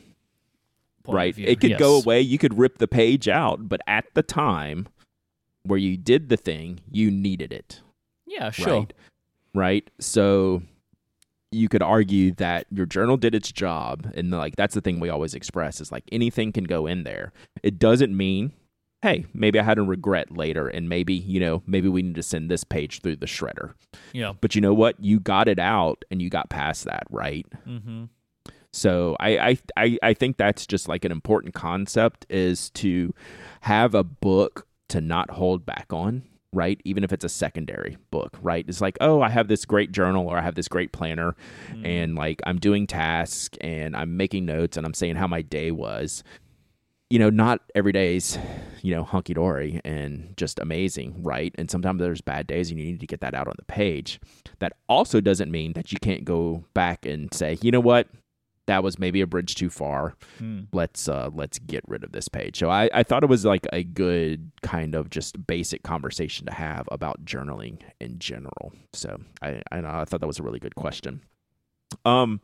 [1.04, 1.30] point right.
[1.30, 2.20] of view, It could go away.
[2.20, 4.88] You could rip the page out, but at the time
[5.64, 7.82] where you did the thing, you needed it.
[8.26, 8.80] Yeah, sure.
[8.80, 8.92] Right.
[9.54, 9.90] Right.
[10.00, 10.62] So
[11.52, 14.12] you could argue that your journal did its job.
[14.14, 17.32] And like that's the thing we always express is like anything can go in there.
[17.62, 18.52] It doesn't mean
[19.02, 22.22] hey, maybe I had a regret later, and maybe you know maybe we need to
[22.22, 23.74] send this page through the shredder.
[24.12, 24.32] Yeah.
[24.40, 24.96] But you know what?
[25.02, 27.46] You got it out, and you got past that, right?
[27.66, 28.04] Mm-hmm.
[28.72, 33.14] So I, I I I think that's just like an important concept is to
[33.62, 36.80] have a book to not hold back on, right?
[36.84, 38.64] Even if it's a secondary book, right?
[38.68, 41.34] It's like, oh, I have this great journal or I have this great planner
[41.72, 41.86] Mm.
[41.86, 45.70] and like I'm doing tasks and I'm making notes and I'm saying how my day
[45.70, 46.22] was.
[47.08, 48.36] You know, not every day's,
[48.82, 51.54] you know, hunky dory and just amazing, right?
[51.56, 54.18] And sometimes there's bad days and you need to get that out on the page.
[54.58, 58.08] That also doesn't mean that you can't go back and say, you know what,
[58.66, 60.14] that was maybe a bridge too far.
[60.40, 60.66] Mm.
[60.72, 62.58] let's uh let's get rid of this page.
[62.58, 66.52] So i i thought it was like a good kind of just basic conversation to
[66.52, 68.72] have about journaling in general.
[68.92, 71.22] So i i, I thought that was a really good question.
[72.04, 72.40] Um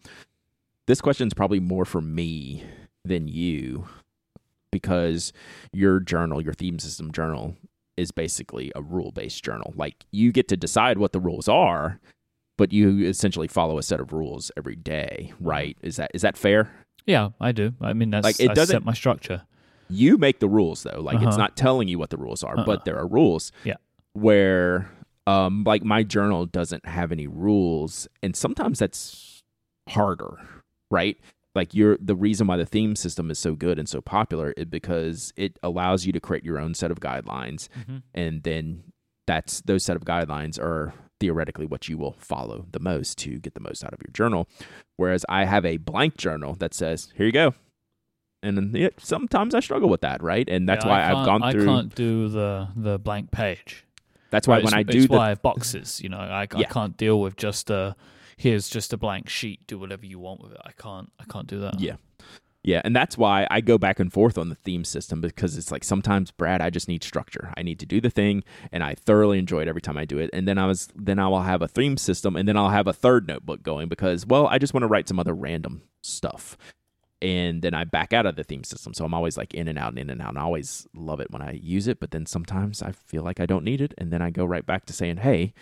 [0.87, 2.65] this question is probably more for me
[3.05, 3.87] than you
[4.71, 5.33] because
[5.73, 7.57] your journal your theme system journal
[7.97, 9.73] is basically a rule based journal.
[9.77, 12.01] Like you get to decide what the rules are
[12.63, 16.37] but you essentially follow a set of rules every day right is that is that
[16.37, 16.71] fair
[17.07, 17.67] Yeah, I do.
[17.81, 19.43] I mean, that's Like, it I doesn't- set my structure.
[19.89, 21.37] you make the rules though like it's Uh-huh.
[21.45, 22.65] not telling you what the rules are Uh-uh.
[22.71, 23.79] but there are rules Yeah.
[24.27, 24.89] where
[25.27, 29.43] um like my journal doesn't have any rules and sometimes that's
[29.89, 30.33] harder
[30.91, 31.17] right
[31.55, 34.67] like you're the reason why the theme system is so good and so popular is
[34.67, 37.99] because it allows you to create your own set of guidelines Mm-hmm.
[38.15, 38.65] and then
[39.27, 43.55] that's those set of guidelines are theoretically what you will follow the most to get
[43.55, 44.49] the most out of your journal
[44.97, 47.55] whereas i have a blank journal that says here you go
[48.43, 51.51] and then yeah, sometimes i struggle with that right and that's Yeah, why i've gone
[51.53, 53.85] through I can't do the the blank page.
[54.31, 56.01] that's why Right, when i do the I boxes.
[56.03, 57.95] You know, I, I can't deal with just a
[58.37, 59.61] here's just a blank sheet.
[59.69, 60.61] Do whatever you want with it.
[60.65, 61.13] I can't.
[61.21, 61.79] I can't do that.
[61.79, 61.97] Yeah.
[62.65, 65.73] Yeah, and that's why I go back and forth on the theme system because it's
[65.73, 67.53] like sometimes Brad, I just need structure.
[67.57, 70.19] I need to do the thing and I thoroughly enjoy it every time I do
[70.19, 70.31] it.
[70.33, 72.87] And then I was then I will have a theme system and then I'll have
[72.87, 76.57] a third notebook going because well, I just want to write some other random stuff.
[77.21, 78.95] And then I back out of the theme system.
[78.95, 80.31] So I'm always like in and out and in and out.
[80.31, 83.41] And I always love it when I use it, but then sometimes I feel like
[83.41, 85.53] I don't need it and then I go right back to saying, "Hey,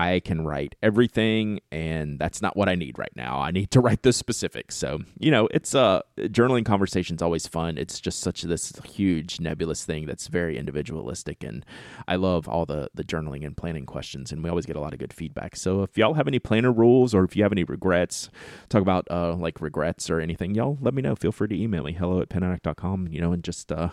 [0.00, 3.38] I can write everything, and that's not what I need right now.
[3.40, 4.76] I need to write the specifics.
[4.76, 7.76] So, you know, it's uh journaling conversation's always fun.
[7.76, 11.66] It's just such this huge nebulous thing that's very individualistic, and
[12.08, 14.94] I love all the the journaling and planning questions, and we always get a lot
[14.94, 15.54] of good feedback.
[15.56, 18.30] So, if y'all have any planner rules or if you have any regrets,
[18.70, 21.14] talk about uh like regrets or anything, y'all let me know.
[21.14, 23.90] Feel free to email me hello at penaddict.com, you know, and just uh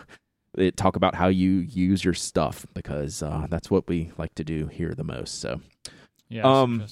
[0.56, 4.44] it, talk about how you use your stuff because uh, that's what we like to
[4.44, 5.40] do here the most.
[5.40, 5.60] So,
[6.28, 6.42] Yeah.
[6.42, 6.84] Um,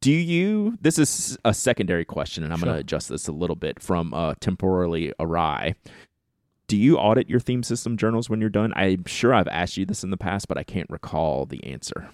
[0.00, 3.56] do you this is a secondary question and i'm going to adjust this a little
[3.56, 5.74] bit from uh, temporarily awry
[6.68, 9.84] do you audit your theme system journals when you're done i'm sure i've asked you
[9.84, 12.08] this in the past but i can't recall the answer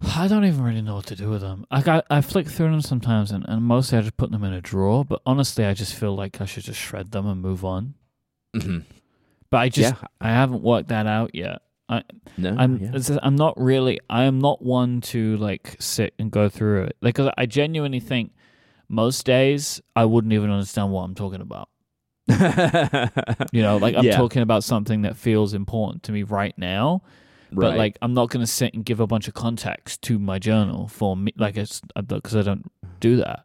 [0.16, 1.66] I don't even really know what to do with them.
[1.70, 4.52] I got I flick through them sometimes, and, and mostly I just put them in
[4.52, 5.04] a drawer.
[5.04, 7.94] But honestly, I just feel like I should just shred them and move on.
[8.54, 8.84] Mhm.
[9.50, 11.62] But I just yeah I haven't worked that out yet.
[11.88, 13.18] No I'm yeah.
[13.22, 16.96] I'm not really I am not one to like sit and go through it.
[17.02, 18.32] Like 'cause I genuinely think
[18.88, 21.68] most days I wouldn't even understand what I'm talking about.
[23.52, 24.16] You know, like I'm Yeah.
[24.16, 27.02] talking about something that feels important to me right now,
[27.52, 30.38] but like I'm not going to sit and give a bunch of context to my
[30.38, 32.70] journal for me like it's because I don't
[33.00, 33.44] do that.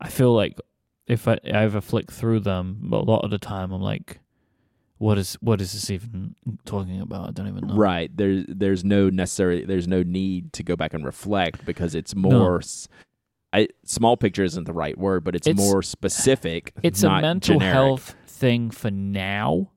[0.00, 0.58] I feel like
[1.06, 4.18] if I, I ever flick through them, a lot of the time I'm like
[4.98, 6.34] what is what is this even
[6.64, 7.28] talking about?
[7.28, 7.74] I don't even know.
[7.76, 12.14] right there's there's no necessary there's no need to go back and reflect because it's
[12.14, 12.88] more s
[13.52, 17.54] I small picture isn't the right word but it's, It's- more specific it's a mental
[17.58, 17.72] generic.
[17.74, 19.70] health thing for now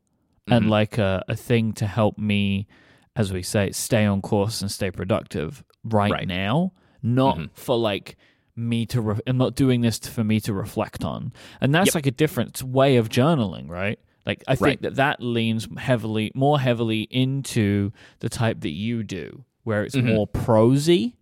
[0.48, 0.70] and Mhm.
[0.70, 2.68] like a, a thing to help me
[3.16, 6.28] as we say stay on course and stay productive right, Right.
[6.28, 7.50] now not Mhm.
[7.54, 8.16] for like
[8.56, 11.96] me to re- i'm not doing this for me to reflect on and that's Yep.
[11.96, 14.82] like a different way of journaling right like i think Right.
[14.84, 20.14] that that leans heavily more heavily into the type that you do where it's Mhm.
[20.16, 21.16] more prosy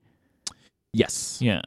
[0.93, 1.61] yes yeah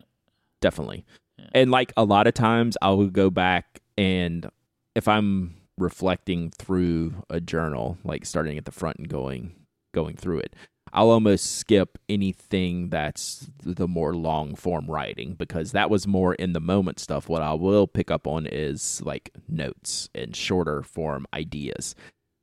[0.60, 1.04] definitely.
[1.38, 1.46] Yeah.
[1.54, 4.46] And like a lot of times I will go back and
[4.94, 9.54] if I'm reflecting through a journal, like starting at the front and going
[9.94, 10.54] going through it,
[10.92, 16.52] I'll almost skip anything that's the more long form writing because that was more in
[16.52, 17.28] the moment stuff.
[17.28, 21.94] What I will pick up on is like notes and shorter form ideas.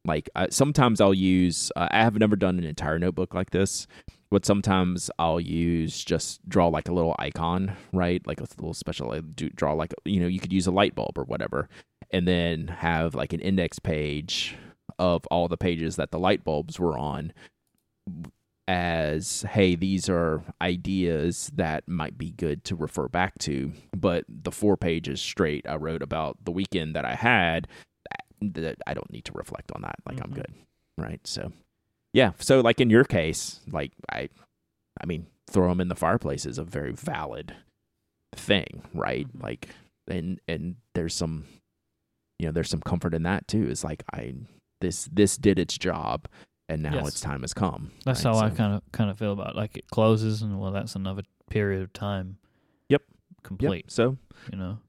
[0.06, 1.72] Like uh, sometimes I'll use.
[1.76, 3.88] Uh, I have never done an entire notebook like this,
[4.32, 8.26] but sometimes I'll use just draw like a little icon, right?
[8.26, 9.20] Like a little special.
[9.20, 11.68] Do draw like you know you could use a light bulb or whatever,
[12.12, 14.56] and then have like an index page
[14.98, 17.34] of all the pages that the light bulbs were on
[18.68, 23.72] as hey these are ideas that might be good to refer back to.
[23.96, 27.68] But the four pages straight i wrote about the weekend that i had
[28.42, 29.96] that i don't need to reflect on that.
[30.06, 30.36] Like i'm Mhm.
[30.36, 30.54] good
[30.98, 31.26] right?
[31.26, 31.52] So
[32.14, 32.32] yeah.
[32.40, 34.30] So like in your case like i
[35.02, 37.56] i mean throw them in the fireplace is a very valid
[38.36, 39.28] thing right?
[39.28, 39.44] Mhm.
[39.44, 39.70] like
[40.10, 41.46] and and there's some
[42.40, 43.68] you know there's some comfort in that too.
[43.70, 44.34] Is like i
[44.82, 46.28] this this did its job
[46.70, 47.08] and now Yes.
[47.10, 48.34] its time has come That's right?
[48.36, 49.56] how I kind of kind of feel about it.
[49.56, 52.38] like it closes and well that's another period of time.
[52.90, 53.04] Yep.
[53.44, 53.92] Complete, Yep.
[53.92, 54.18] So
[54.52, 54.80] you know.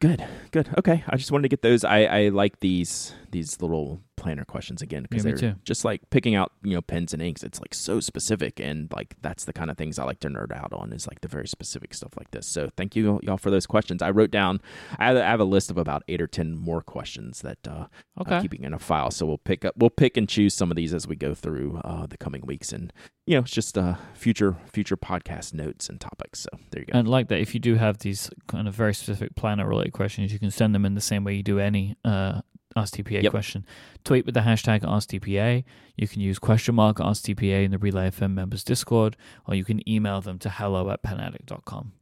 [0.00, 0.68] good, good.
[0.78, 1.84] Okay, I just wanted to get those.
[1.84, 5.58] I I like these these little planner questions again because Yeah, they're too.
[5.64, 7.42] just like picking out you know pens and inks.
[7.42, 10.52] It's like so specific and like that's the kind of things I like to nerd
[10.56, 12.46] out on is like the very specific stuff like this.
[12.46, 14.02] So thank you y'all for those questions.
[14.02, 14.60] I wrote down.
[14.98, 17.86] I have, a list of about eight or ten more questions that uh,
[18.20, 18.36] Okay.
[18.36, 19.10] I'm keeping in a file.
[19.10, 21.80] So we'll pick up we'll pick and choose some of these as we go through
[21.84, 22.92] uh, the coming weeks and
[23.26, 26.40] you know it's just uh, future future podcast notes and topics.
[26.40, 26.98] So there you go.
[26.98, 30.32] And like that, if you do have these kind of very specific planner related questions,
[30.32, 32.42] you can send them in the same way you do any uh,
[32.76, 33.30] AskTPA Yep.
[33.30, 33.64] question.
[34.04, 35.64] Tweet with the hashtag AskTPA.
[35.96, 39.16] You can use question mark AskTPA in the Relay FM members Discord,
[39.46, 41.92] or you can email them to hello at penaddict.com.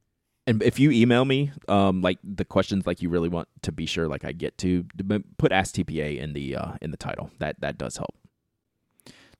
[0.46, 3.86] And if you email me, um, like the questions like you really want to be
[3.86, 4.84] sure like I get to,
[5.38, 7.30] put Ask TPA in the uh, in the title.
[7.38, 8.16] That that does help.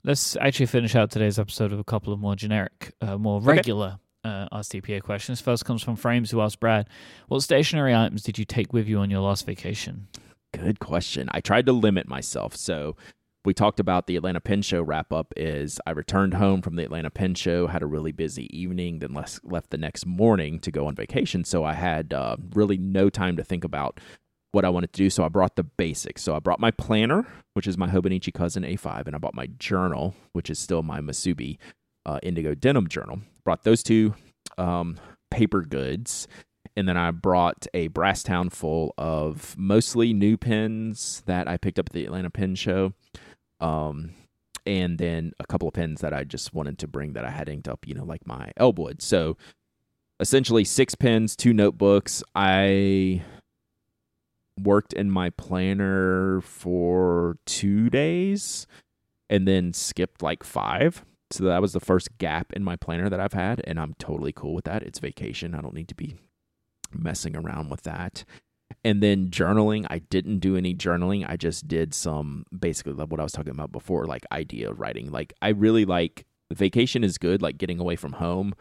[0.05, 3.47] Let's actually finish out today's episode with a couple of more generic, uh, more Okay.
[3.47, 5.39] regular uh, AskTPA questions.
[5.41, 6.87] First comes from Frames, who asked Brad,
[7.27, 10.07] What stationary items did you take with you on your last vacation?
[10.53, 11.29] Good question.
[11.31, 12.55] I tried to limit myself.
[12.55, 12.95] So
[13.45, 15.33] we talked about the Atlanta Pen Show wrap up.
[15.35, 19.17] Is I returned home from the Atlanta Pen Show, had a really busy evening, then
[19.43, 21.43] left the next morning to go on vacation.
[21.43, 23.99] So I had uh, really no time to think about
[24.53, 25.09] what I wanted to do.
[25.09, 26.21] So I brought the basics.
[26.21, 29.47] So I brought my planner, which is my Hobonichi Cousin A5, and I bought my
[29.57, 31.57] journal, which is still my Musubi
[32.05, 33.21] uh, Indigo Denim Journal.
[33.43, 34.13] Brought those two
[34.57, 34.97] um,
[35.31, 36.27] paper goods.
[36.75, 41.77] And then I brought a brass town full of mostly new pens that I picked
[41.77, 42.93] up at the Atlanta Pen Show.
[43.59, 44.11] Um,
[44.65, 47.49] and then a couple of pens that I just wanted to bring that I had
[47.49, 49.01] inked up, you know, like my Elwood.
[49.01, 49.37] So
[50.19, 52.23] essentially six pens, two notebooks.
[52.33, 53.23] I
[54.61, 58.67] worked in my planner for two days
[59.29, 61.03] and then skipped like five.
[61.31, 64.31] So that was the first gap in my planner that I've had, and I'm totally
[64.31, 64.83] cool with that.
[64.83, 65.55] It's vacation.
[65.55, 66.15] I don't need to be
[66.95, 68.23] messing around with that.
[68.83, 71.25] And then journaling, I didn't do any journaling.
[71.27, 75.11] I just did some basically what I was talking about before, like idea writing.
[75.11, 77.41] Like I really like vacation is good.
[77.41, 78.53] Like getting away from home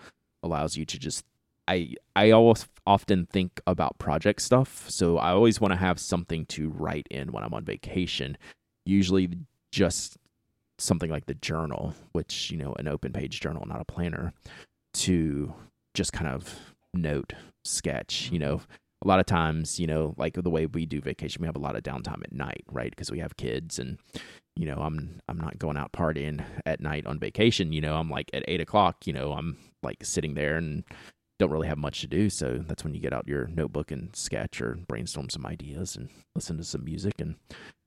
[0.42, 1.24] allows you to just
[1.68, 6.46] I I always often think about project stuff, so I always want to have something
[6.46, 8.36] to write in when I'm on vacation.
[8.84, 9.30] Usually
[9.70, 10.18] just
[10.78, 14.32] something like the journal, which, you know, an open page journal, not a planner,
[14.94, 15.54] to
[15.94, 17.32] just kind of note,
[17.64, 18.56] sketch, you know.
[18.56, 18.72] Mm-hmm.
[19.04, 21.60] A lot of times, you know, like the way we do vacation, we have a
[21.60, 22.90] lot of downtime at night, right?
[22.90, 23.98] Because we have kids and
[24.54, 27.72] you know, I'm I'm not going out partying at night on vacation.
[27.72, 30.84] You know, I'm like at eight o'clock, you know, I'm like sitting there and
[31.38, 32.30] don't really have much to do.
[32.30, 36.08] So that's when you get out your notebook and sketch or brainstorm some ideas and
[36.34, 37.36] listen to some music and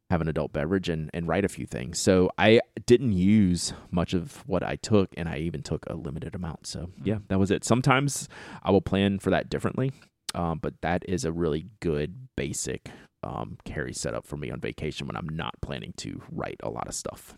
[0.09, 1.97] have an adult beverage and, and write a few things.
[1.99, 6.35] So I didn't use much of what I took and I even took a limited
[6.35, 6.67] amount.
[6.67, 7.63] So yeah, that was it.
[7.63, 8.29] Sometimes
[8.61, 9.91] I will plan for that differently.
[10.35, 12.89] Um, but that is a really good basic
[13.23, 16.87] um, carry setup for me on vacation when I'm not planning to write a lot
[16.87, 17.35] of stuff.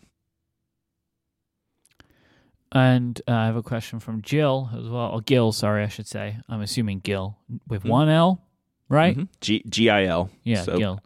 [2.72, 6.08] And uh, I have a question from Jill as well, or Gil, sorry, I should
[6.08, 6.38] say.
[6.50, 7.38] I'm assuming Gil
[7.68, 7.90] with Mhm.
[7.90, 8.42] one L,
[8.90, 9.16] right?
[9.18, 9.28] Mhm.
[9.40, 10.30] G G I L.
[10.44, 11.00] Yeah, So- Gil.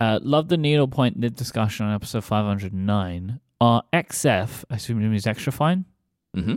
[0.00, 3.38] Uh, love the needlepoint nib discussion on episode 509.
[3.60, 5.84] Are XF, I assume it means extra fine,
[6.36, 6.54] Mm-hmm.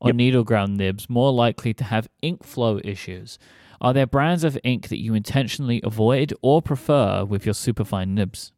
[0.00, 0.14] or Yep.
[0.14, 3.38] needle ground nibs more likely to have ink flow issues?
[3.80, 8.52] Are there brands of ink that you intentionally avoid or prefer with your superfine nibs?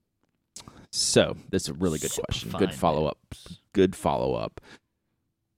[0.91, 2.51] So this is a really good question.
[2.51, 3.19] Good follow up.
[3.73, 4.61] Good follow up.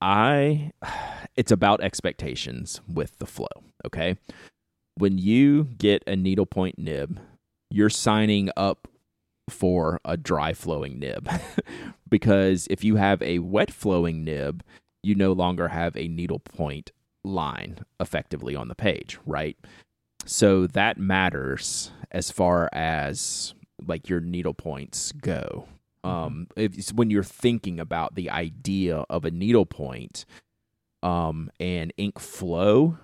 [0.00, 0.70] I
[1.36, 3.48] it's about expectations with the flow,
[3.86, 4.16] okay?
[4.96, 7.18] When you get a needlepoint nib,
[7.70, 8.88] you're signing up
[9.48, 11.28] for a dry flowing nib.
[12.08, 14.62] because if you have a wet flowing nib,
[15.02, 16.92] you no longer have a needlepoint
[17.24, 19.56] line effectively on the page, right?
[20.26, 23.54] So that matters as far as
[23.86, 25.66] like your needle points go.
[26.02, 30.24] Um, if when you're thinking about the idea of a needle point,
[31.02, 32.98] um, and ink flow,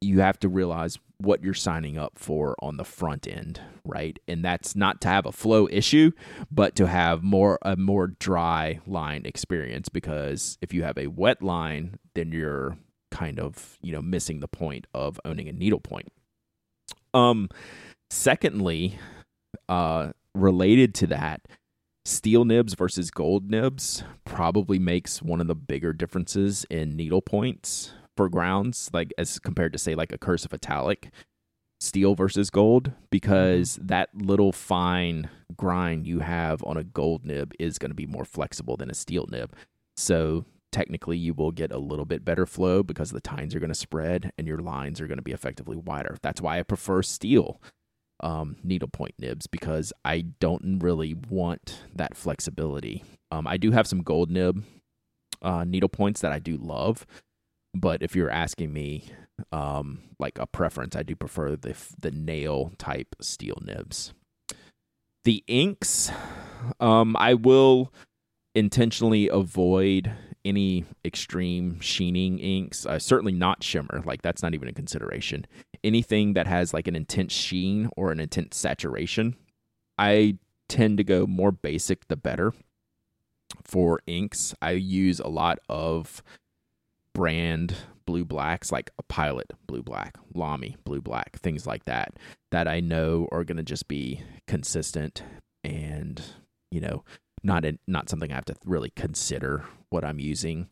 [0.00, 4.18] you have to realize what you're signing up for on the front end, right?
[4.28, 6.12] And that's not to have a flow issue,
[6.50, 11.42] but to have more a more dry line experience because if you have a wet
[11.42, 12.76] line, then you're
[13.10, 16.12] kind of, you know, missing the point of owning a needlepoint.
[17.12, 17.48] Um
[18.10, 18.98] secondly,
[19.68, 21.42] uh related to that,
[22.04, 27.92] steel nibs versus gold nibs probably makes one of the bigger differences in needle points
[28.16, 31.10] for grounds, like as compared to say like a cursive italic
[31.80, 37.78] steel versus gold, because that little fine grind you have on a gold nib is
[37.78, 39.54] going to be more flexible than a steel nib.
[39.96, 43.68] So technically you will get a little bit better flow because the tines are going
[43.68, 46.16] to spread and your lines are going to be effectively wider.
[46.22, 47.60] That's why I prefer steel
[48.20, 53.04] um, needlepoint nibs because I don't really want that flexibility.
[53.30, 54.64] Um, I do have some gold nib
[55.42, 57.06] uh, needle points that I do love,
[57.74, 59.10] but if you're asking me
[59.52, 64.14] um, like a preference, I do prefer the the nail type steel nibs.
[65.24, 66.12] The inks,
[66.80, 67.92] um, I will
[68.54, 70.12] intentionally avoid
[70.44, 72.84] any extreme sheening inks.
[72.84, 74.02] Uh, certainly not shimmer.
[74.04, 75.46] Like that's not even a consideration.
[75.82, 79.36] Anything that has like an intense sheen or an intense saturation,
[79.98, 82.52] I tend to go more basic the better.
[83.62, 86.22] For inks, I use a lot of
[87.14, 87.74] brand
[88.06, 92.14] blue blacks like a pilot blue black, Lamy blue black, things like that
[92.50, 95.22] that I know are going to just be consistent
[95.62, 96.20] and
[96.70, 97.04] you know
[97.42, 100.68] not a, not something I have to really consider what I'm using.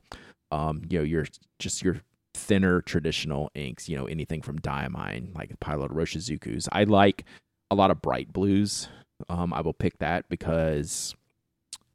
[0.50, 1.26] Um, you know, your
[1.58, 2.00] just your
[2.34, 6.68] thinner traditional inks, you know, anything from Diamine, like Pilot Iroshizuku's.
[6.72, 7.24] I like
[7.70, 8.88] a lot of bright blues.
[9.28, 11.14] Um, I will pick that because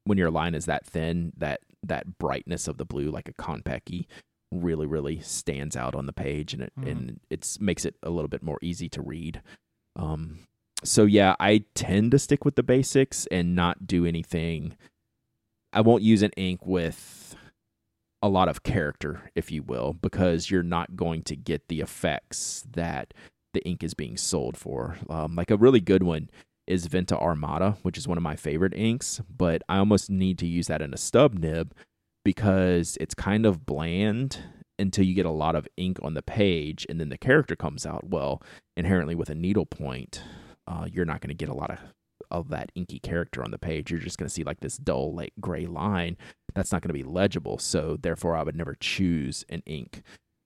[0.05, 4.05] when your line is that thin, that that brightness of the blue, like a Konpeki,
[4.51, 6.89] really really stands out on the page, and it mm.
[6.89, 9.41] and it's makes it a little bit more easy to read.
[9.95, 10.39] Um,
[10.83, 14.75] so yeah, I tend to stick with the basics and not do anything.
[15.73, 17.35] I won't use an ink with
[18.21, 22.65] a lot of character, if you will, because you're not going to get the effects
[22.71, 23.13] that
[23.53, 24.97] the ink is being sold for.
[25.09, 26.29] Um, like a really good one
[26.65, 30.47] is Venta Armada, which is one of my favorite inks, but I almost need to
[30.47, 31.73] use that in a stub nib
[32.27, 34.37] because it's kind of bland
[34.77, 37.85] until you get a lot of ink on the page and then the character comes
[37.85, 38.09] out.
[38.09, 38.43] Well,
[38.75, 40.21] inherently with a needlepoint,
[40.67, 41.79] uh, you're not going to get a lot of
[42.29, 43.89] of that inky character on the page.
[43.89, 46.17] You're just going to see like this dull, like gray line
[46.53, 47.59] that's not going to be legible.
[47.59, 50.01] So therefore, I would never choose an ink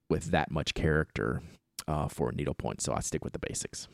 [0.07, 1.41] with that much character
[1.87, 2.81] uh, for a needlepoint.
[2.81, 3.87] So I stick with the basics.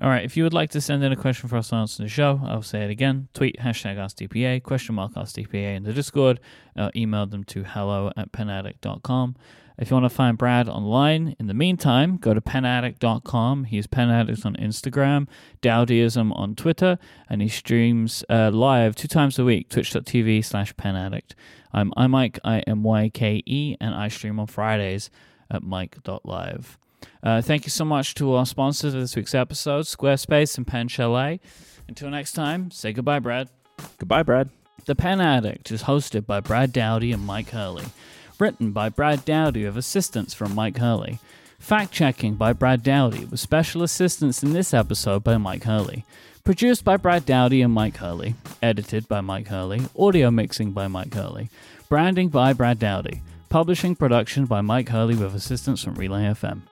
[0.00, 0.24] All right.
[0.24, 2.40] If you would like to send in a question for us to answer the show,
[2.44, 3.28] I'll say it again.
[3.34, 6.40] Tweet hashtag AskTPA, question mark AskTPA in the Discord.
[6.76, 9.36] Uh, email them to hello at penaddict.com.
[9.78, 13.64] If you want to find Brad online, in the meantime, go to penaddict.com.
[13.64, 15.28] He's penaddict on Instagram,
[15.62, 16.98] Dowdyism on Twitter,
[17.28, 21.34] and he streams uh, live two times a week, twitch.tv slash penaddict.
[21.72, 25.10] I'm iMyke, I-M-Y-K-E, and I stream on Fridays
[25.50, 26.78] at myke.live.
[27.22, 30.88] Uh, thank you so much to our sponsors of this week's episode, Squarespace and Pen
[30.88, 31.40] Chalet.
[31.88, 33.48] Until next time, say goodbye, Brad.
[33.98, 34.50] Goodbye, Brad.
[34.84, 37.84] The Pen Addict is hosted by Brad Dowdy and Myke Hurley.
[38.38, 41.20] Written by Brad Dowdy with assistance from Myke Hurley.
[41.60, 46.04] Fact checking by Brad Dowdy with special assistance in this episode by Myke Hurley.
[46.42, 48.34] Produced by Brad Dowdy and Myke Hurley.
[48.60, 49.82] Edited by Myke Hurley.
[49.96, 51.50] Audio mixing by Myke Hurley.
[51.88, 53.22] Branding by Brad Dowdy.
[53.48, 56.62] Publishing production by Myke Hurley with assistance from Relay FM.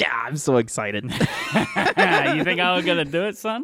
[0.00, 1.04] Yeah, I'm so excited.
[1.04, 3.58] you think I was gonna do it, son?